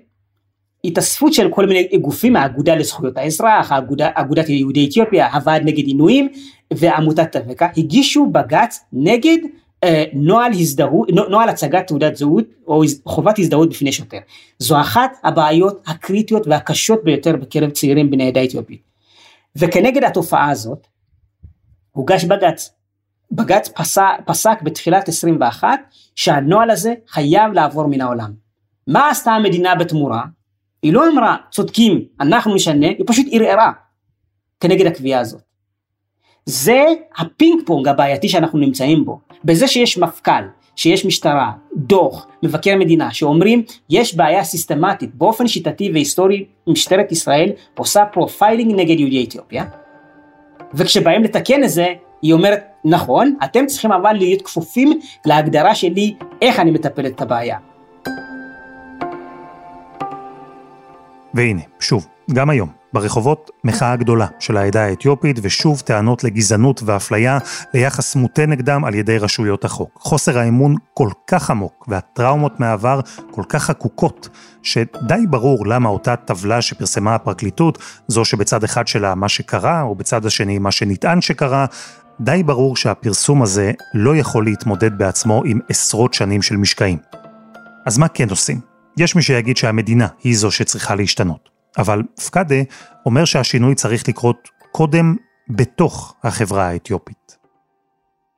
התאספות 0.84 1.32
של 1.32 1.48
כל 1.50 1.66
מיני 1.66 1.98
גופים, 1.98 2.36
האגודה 2.36 2.74
לזכויות 2.74 3.16
האזרח, 3.16 3.72
האגודה, 3.72 4.10
אגודת 4.14 4.48
יהודי 4.48 4.88
אתיופיה, 4.88 5.34
הוועד 5.34 5.62
נגד 5.62 5.86
עינויים 5.86 6.28
ועמותת 6.74 7.32
טבקה, 7.32 7.68
הגישו 7.76 8.26
בג"ץ 8.26 8.80
נגד 8.92 9.38
אה, 9.84 10.04
נוהל 10.12 10.52
הזדהות, 10.52 11.08
נוהל 11.30 11.48
הצגת 11.48 11.86
תעודת 11.86 12.16
זהות 12.16 12.44
או 12.66 12.82
חובת 13.04 13.38
הזדהות 13.38 13.70
בפני 13.70 13.92
שוטר. 13.92 14.18
זו 14.58 14.80
אחת 14.80 15.16
הבעיות 15.24 15.82
הקריטיות 15.86 16.46
והקשות 16.46 17.04
ביותר 17.04 17.36
בקרב 17.36 17.70
צעירים 17.70 18.10
בני 18.10 18.24
העדה 18.24 18.40
האתיופית. 18.40 18.82
וכנגד 19.56 20.04
התופעה 20.04 20.50
הזאת 20.50 20.86
הוגש 21.92 22.24
בג"ץ. 22.24 22.70
בג"ץ 23.32 23.68
פסק, 23.68 24.02
פסק 24.26 24.62
בתחילת 24.62 25.08
21 25.08 25.68
שהנוהל 26.14 26.70
הזה 26.70 26.94
חייב 27.08 27.52
לעבור 27.52 27.86
מן 27.86 28.00
העולם. 28.00 28.32
מה 28.86 29.10
עשתה 29.10 29.30
המדינה 29.30 29.74
בתמורה? 29.74 30.22
היא 30.82 30.92
לא 30.92 31.08
אמרה 31.08 31.36
צודקים 31.50 32.04
אנחנו 32.20 32.54
נשנה, 32.54 32.88
היא 32.88 33.04
פשוט 33.06 33.26
ערערה 33.32 33.72
כנגד 34.60 34.86
הקביעה 34.86 35.20
הזאת. 35.20 35.40
זה 36.46 36.84
הפינג 37.18 37.62
פונג 37.66 37.88
הבעייתי 37.88 38.28
שאנחנו 38.28 38.58
נמצאים 38.58 39.04
בו, 39.04 39.20
בזה 39.44 39.68
שיש 39.68 39.98
מפכ"ל, 39.98 40.42
שיש 40.76 41.06
משטרה, 41.06 41.52
דוח, 41.76 42.26
מבקר 42.42 42.76
מדינה, 42.76 43.12
שאומרים 43.12 43.62
יש 43.90 44.14
בעיה 44.14 44.44
סיסטמטית, 44.44 45.14
באופן 45.14 45.48
שיטתי 45.48 45.90
והיסטורי 45.92 46.44
משטרת 46.66 47.12
ישראל 47.12 47.52
עושה 47.78 48.04
profiling 48.04 48.74
נגד 48.74 49.00
יהודי 49.00 49.24
אתיופיה, 49.24 49.64
וכשבאים 50.74 51.24
לתקן 51.24 51.64
את 51.64 51.70
זה, 51.70 51.86
היא 52.22 52.32
אומרת 52.32 52.64
נכון, 52.84 53.36
אתם 53.44 53.66
צריכים 53.66 53.92
אבל 53.92 54.12
להיות 54.12 54.42
כפופים 54.42 55.00
להגדרה 55.26 55.74
שלי 55.74 56.14
איך 56.42 56.60
אני 56.60 56.70
מטפלת 56.70 57.14
את 57.14 57.20
הבעיה. 57.20 57.69
והנה, 61.34 61.62
שוב, 61.80 62.06
גם 62.32 62.50
היום, 62.50 62.68
ברחובות 62.92 63.50
מחאה 63.64 63.96
גדולה 63.96 64.26
של 64.38 64.56
העדה 64.56 64.84
האתיופית, 64.84 65.38
ושוב 65.42 65.80
טענות 65.80 66.24
לגזענות 66.24 66.82
ואפליה 66.84 67.38
ליחס 67.74 68.16
מוטה 68.16 68.46
נגדם 68.46 68.84
על 68.84 68.94
ידי 68.94 69.18
רשויות 69.18 69.64
החוק. 69.64 69.98
חוסר 70.00 70.38
האמון 70.38 70.74
כל 70.94 71.08
כך 71.26 71.50
עמוק, 71.50 71.84
והטראומות 71.88 72.60
מהעבר 72.60 73.00
כל 73.30 73.42
כך 73.48 73.62
חקוקות, 73.62 74.28
שדי 74.62 75.26
ברור 75.30 75.66
למה 75.66 75.88
אותה 75.88 76.16
טבלה 76.16 76.62
שפרסמה 76.62 77.14
הפרקליטות, 77.14 77.78
זו 78.08 78.24
שבצד 78.24 78.64
אחד 78.64 78.88
שלה 78.88 79.14
מה 79.14 79.28
שקרה, 79.28 79.82
או 79.82 79.94
בצד 79.94 80.26
השני 80.26 80.58
מה 80.58 80.70
שנטען 80.70 81.20
שקרה, 81.20 81.66
די 82.20 82.42
ברור 82.42 82.76
שהפרסום 82.76 83.42
הזה 83.42 83.72
לא 83.94 84.16
יכול 84.16 84.44
להתמודד 84.44 84.98
בעצמו 84.98 85.42
עם 85.44 85.58
עשרות 85.68 86.14
שנים 86.14 86.42
של 86.42 86.56
משקעים. 86.56 86.98
אז 87.86 87.98
מה 87.98 88.08
כן 88.08 88.30
עושים? 88.30 88.69
יש 89.00 89.16
מי 89.16 89.22
שיגיד 89.22 89.56
שהמדינה 89.56 90.06
היא 90.24 90.36
זו 90.36 90.50
שצריכה 90.50 90.94
להשתנות, 90.94 91.48
אבל 91.78 92.02
פקדה 92.26 92.56
אומר 93.06 93.24
שהשינוי 93.24 93.74
צריך 93.74 94.08
לקרות 94.08 94.48
קודם 94.72 95.16
בתוך 95.48 96.14
החברה 96.22 96.68
האתיופית. 96.68 97.38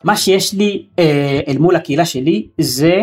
מה 0.05 0.17
שיש 0.17 0.55
לי 0.55 0.87
אה, 0.99 1.41
אל 1.49 1.59
מול 1.59 1.77
הקהילה 1.77 2.05
שלי 2.05 2.49
זה 2.59 3.01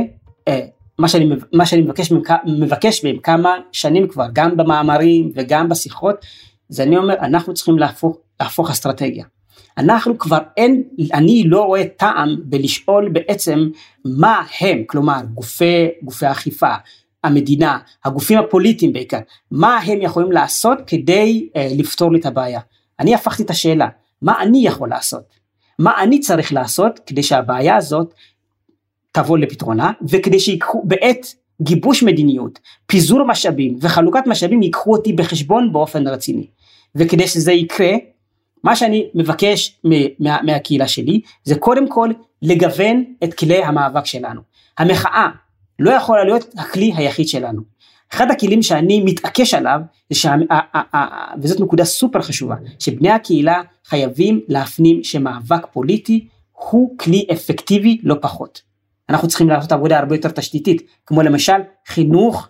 אה, 0.47 0.65
מה 0.99 1.07
שאני, 1.07 1.29
מה 1.53 1.65
שאני 1.65 1.81
מבקש, 1.81 2.11
מבקש 2.45 3.03
מהם 3.03 3.17
כמה 3.23 3.49
שנים 3.71 4.07
כבר, 4.07 4.25
גם 4.33 4.57
במאמרים 4.57 5.31
וגם 5.35 5.69
בשיחות, 5.69 6.25
זה 6.69 6.83
אני 6.83 6.97
אומר, 6.97 7.13
אנחנו 7.13 7.53
צריכים 7.53 7.79
להפוך, 7.79 8.17
להפוך 8.39 8.69
אסטרטגיה. 8.69 9.25
אנחנו 9.77 10.17
כבר 10.17 10.39
אין, 10.57 10.83
אני 11.13 11.43
לא 11.45 11.61
רואה 11.61 11.83
טעם 11.97 12.35
בלשאול 12.43 13.09
בעצם 13.09 13.69
מה 14.05 14.43
הם, 14.59 14.83
כלומר 14.87 15.21
גופי, 15.33 15.87
גופי 16.03 16.31
אכיפה, 16.31 16.73
המדינה, 17.23 17.77
הגופים 18.05 18.39
הפוליטיים 18.39 18.93
בעיקר, 18.93 19.19
מה 19.51 19.77
הם 19.77 20.01
יכולים 20.01 20.32
לעשות 20.32 20.77
כדי 20.88 21.49
אה, 21.55 21.67
לפתור 21.77 22.12
לי 22.12 22.19
את 22.19 22.25
הבעיה. 22.25 22.60
אני 22.99 23.15
הפכתי 23.15 23.43
את 23.43 23.49
השאלה, 23.49 23.88
מה 24.21 24.41
אני 24.41 24.67
יכול 24.67 24.89
לעשות? 24.89 25.23
מה 25.79 26.03
אני 26.03 26.19
צריך 26.19 26.53
לעשות 26.53 26.99
כדי 27.05 27.23
שהבעיה 27.23 27.75
הזאת 27.75 28.13
תבוא 29.12 29.38
לפתרונה, 29.38 29.91
וכדי 30.10 30.39
שיקחו 30.39 30.84
בעת 30.86 31.36
גיבוש 31.62 32.03
מדיניות, 32.03 32.60
פיזור 32.86 33.23
משאבים 33.23 33.77
וחלוקת 33.82 34.23
משאבים 34.25 34.62
ייקחו 34.62 34.95
אותי 34.95 35.13
בחשבון 35.13 35.73
באופן 35.73 36.08
רציני. 36.08 36.47
וכדי 36.95 37.27
שזה 37.27 37.51
יקרה, 37.51 37.91
מה 38.63 38.75
שאני 38.75 39.08
מבקש 39.15 39.79
מה, 40.19 40.38
מהקהילה 40.43 40.88
שלי, 40.88 41.21
זה 41.43 41.55
קודם 41.55 41.89
כל 41.89 42.10
לגוון 42.41 43.03
את 43.23 43.34
כלי 43.34 43.63
המאבק 43.63 44.05
שלנו. 44.05 44.41
המחאה 44.77 45.27
לא 45.79 45.91
יכולה 45.91 46.23
להיות 46.23 46.45
הכלי 46.57 46.93
היחיד 46.95 47.27
שלנו. 47.27 47.61
אחד 48.13 48.31
הכלים 48.31 48.63
שאני 48.63 49.01
מתעקש 49.05 49.53
עליו, 49.53 49.79
שה, 50.13 50.35
וזאת 51.41 51.59
נקודה 51.59 51.85
סופר 51.85 52.21
חשובה, 52.21 52.55
שבני 52.79 53.11
הקהילה 53.11 53.61
חייבים 53.85 54.41
להפנים 54.47 55.03
שמאבק 55.03 55.65
פוליטי 55.71 56.27
הוא 56.53 56.97
כלי 56.97 57.25
אפקטיבי 57.31 57.97
לא 58.03 58.15
פחות. 58.21 58.61
אנחנו 59.09 59.27
צריכים 59.27 59.49
לעשות 59.49 59.71
עבודה 59.71 59.99
הרבה 59.99 60.15
יותר 60.15 60.29
תשתיתית, 60.29 60.81
כמו 61.05 61.21
למשל 61.21 61.57
חינוך, 61.87 62.47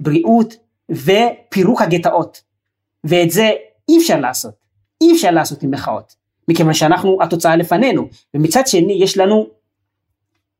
בריאות 0.00 0.54
ופירוק 0.90 1.82
הגטאות. 1.82 2.42
ואת 3.04 3.30
זה 3.30 3.50
אי 3.88 3.98
אפשר 3.98 4.20
לעשות, 4.20 4.54
אי 5.00 5.12
אפשר 5.12 5.30
לעשות 5.30 5.62
עם 5.62 5.70
מחאות, 5.70 6.14
מכיוון 6.48 6.74
שאנחנו, 6.74 7.18
התוצאה 7.22 7.56
לפנינו, 7.56 8.08
ומצד 8.34 8.66
שני 8.66 8.92
יש 8.92 9.18
לנו 9.18 9.46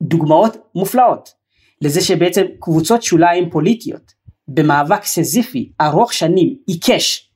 דוגמאות 0.02 0.56
מופלאות. 0.74 1.35
לזה 1.82 2.00
שבעצם 2.00 2.44
קבוצות 2.60 3.02
שוליים 3.02 3.50
פוליטיות 3.50 4.12
במאבק 4.48 5.04
סזיפי 5.04 5.72
ארוך 5.80 6.12
שנים 6.12 6.56
עיקש 6.66 7.30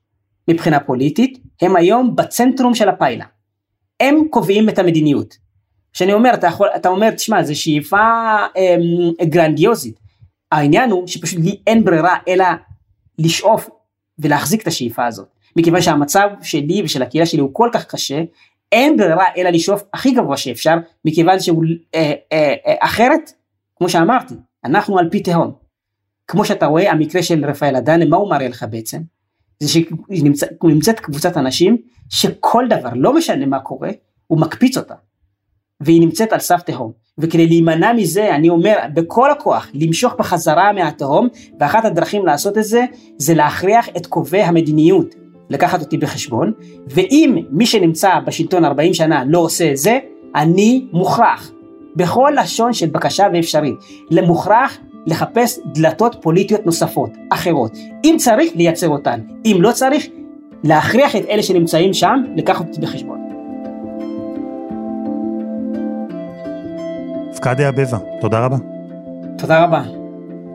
מבחינה 0.51 0.81
פוליטית 0.81 1.39
הם 1.63 1.77
היום 1.77 2.17
בצנטרום 2.17 2.75
של 2.75 2.89
הפיילה. 2.89 3.25
הם 4.01 4.25
קובעים 4.31 4.69
את 4.69 4.79
המדיניות. 4.79 5.37
שאני 5.93 6.13
אומר 6.13 6.35
אתה 6.35 6.47
יכול 6.47 6.69
אתה 6.77 6.89
אומר 6.89 7.11
תשמע 7.11 7.43
זה 7.43 7.55
שאיפה 7.55 7.99
אמ, 8.57 9.29
גרנדיוזית 9.29 10.01
העניין 10.53 10.91
הוא 10.91 11.07
שפשוט 11.07 11.39
לי 11.39 11.57
אין 11.67 11.85
ברירה 11.85 12.17
אלא 12.29 12.45
לשאוף 13.19 13.69
ולהחזיק 14.19 14.63
את 14.63 14.67
השאיפה 14.67 15.07
הזאת 15.07 15.29
מכיוון 15.57 15.83
שהמצב 15.83 16.29
שלי 16.43 16.83
ושל 16.85 17.03
הקהילה 17.03 17.27
שלי 17.27 17.41
הוא 17.41 17.51
כל 17.53 17.71
כך 17.73 17.85
קשה 17.85 18.23
אין 18.73 18.97
ברירה 18.97 19.25
אלא 19.37 19.51
לשאוף 19.51 19.83
הכי 19.95 20.11
גבוה 20.11 20.37
שאפשר 20.37 20.75
מכיוון 21.05 21.41
שהוא 21.41 21.65
אה, 21.95 22.13
אה, 22.33 22.55
אה, 22.67 22.75
אחרת 22.81 23.33
כמו 23.81 23.89
שאמרתי, 23.89 24.35
אנחנו 24.65 24.99
על 24.99 25.09
פי 25.11 25.21
תהום. 25.21 25.53
כמו 26.27 26.45
שאתה 26.45 26.67
רואה, 26.67 26.93
המקרה 26.93 27.23
של 27.23 27.45
רפאל 27.45 27.77
אדנה, 27.77 28.05
מה 28.05 28.17
הוא 28.17 28.31
מראה 28.31 28.49
לך 28.49 28.67
בעצם? 28.71 28.99
זה 29.61 29.69
שנמצאת 29.69 31.01
קבוצת 31.01 31.37
אנשים 31.37 31.77
שכל 32.11 32.65
דבר, 32.69 32.89
לא 32.95 33.15
משנה 33.15 33.47
מה 33.47 33.61
קורה, 33.61 33.91
הוא 34.27 34.41
מקפיץ 34.41 34.77
אותה. 34.77 34.95
והיא 35.81 36.01
נמצאת 36.01 36.33
על 36.33 36.39
סף 36.39 36.63
תהום. 36.63 36.93
וכדי 37.19 37.47
להימנע 37.47 37.93
מזה, 37.93 38.35
אני 38.35 38.49
אומר, 38.49 38.77
בכל 38.95 39.31
הכוח, 39.31 39.69
למשוך 39.75 40.15
בחזרה 40.19 40.73
מהתהום, 40.73 41.29
ואחת 41.61 41.85
הדרכים 41.85 42.27
לעשות 42.27 42.59
את 42.59 42.65
זה, 42.65 42.85
זה 43.19 43.35
להכריח 43.35 43.89
את 43.97 44.07
קובעי 44.07 44.43
המדיניות 44.43 45.15
לקחת 45.51 45.81
אותי 45.81 45.99
בחשבון, 45.99 46.53
ואם 46.87 47.45
מי 47.51 47.67
שנמצא 47.67 48.21
בשלטון 48.27 48.65
40 48.65 48.95
שנה 48.95 49.25
לא 49.25 49.39
עושה 49.39 49.71
את 49.71 49.77
זה, 49.77 49.99
אני 50.35 50.87
מוכרח 50.93 51.53
בכל 51.97 52.33
לשון 52.43 52.73
של 52.73 52.87
בקשה 52.87 53.27
ואפשרית, 53.35 53.75
למוכרח 54.11 54.79
לחפש 55.07 55.59
דלתות 55.75 56.17
פוליטיות 56.23 56.67
נוספות, 56.67 57.11
אחרות. 57.33 57.79
אם 58.05 58.17
צריך, 58.19 58.53
לייצר 58.55 58.89
אותן. 58.89 59.21
אם 59.45 59.57
לא 59.61 59.73
צריך, 59.73 60.07
להכריח 60.65 61.17
את 61.17 61.25
אלה 61.29 61.43
שנמצאים 61.43 61.95
שם 61.95 62.23
לקחת 62.37 62.69
אותי 62.69 62.81
בחשבון. 62.81 63.19
רבקה 67.31 67.69
אבבה, 67.69 67.99
תודה 68.21 68.45
רבה. 68.45 68.57
תודה 69.39 69.65
רבה. 69.65 69.83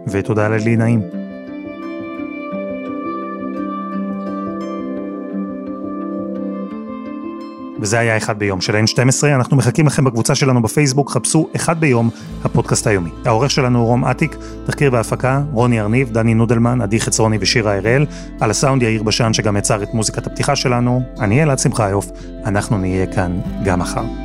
ותודה 0.08 0.48
ללי 0.48 0.76
נעים. 0.76 1.25
וזה 7.86 8.00
היה 8.00 8.18
אחד 8.18 8.40
ביום 8.40 8.62
של 8.62 8.76
N12, 8.76 9.26
אנחנו 9.36 9.58
מחכים 9.58 9.88
לכם 9.88 10.04
בקבוצה 10.04 10.36
שלנו 10.36 10.62
בפייסבוק, 10.62 11.12
חפשו 11.12 11.50
אחד 11.56 11.80
ביום, 11.80 12.10
הפודקאסט 12.44 12.88
היומי. 12.88 13.10
העורך 13.26 13.52
שלנו 13.52 13.80
הוא 13.80 13.88
רום 13.88 14.06
אטיק, 14.06 14.36
תחקיר 14.66 14.94
והפקה, 14.94 15.42
רוני 15.52 15.82
ארניב, 15.82 16.12
דני 16.12 16.34
נודלמן, 16.34 16.82
עדי 16.82 17.00
חצרוני 17.00 17.38
ושירה 17.42 17.78
הראל, 17.78 18.06
על 18.40 18.52
הסאונד 18.52 18.82
יאיר 18.84 19.04
בשן 19.04 19.34
שגם 19.34 19.58
יצר 19.58 19.84
את 19.84 19.94
מוזיקת 19.94 20.28
הפתיחה 20.28 20.56
שלנו, 20.56 21.02
אני 21.20 21.44
אלעד 21.44 21.60
שמחיוף, 21.60 22.12
אנחנו 22.46 22.78
נהיה 22.78 23.06
כאן 23.06 23.40
גם 23.66 23.80
מחר. 23.80 24.25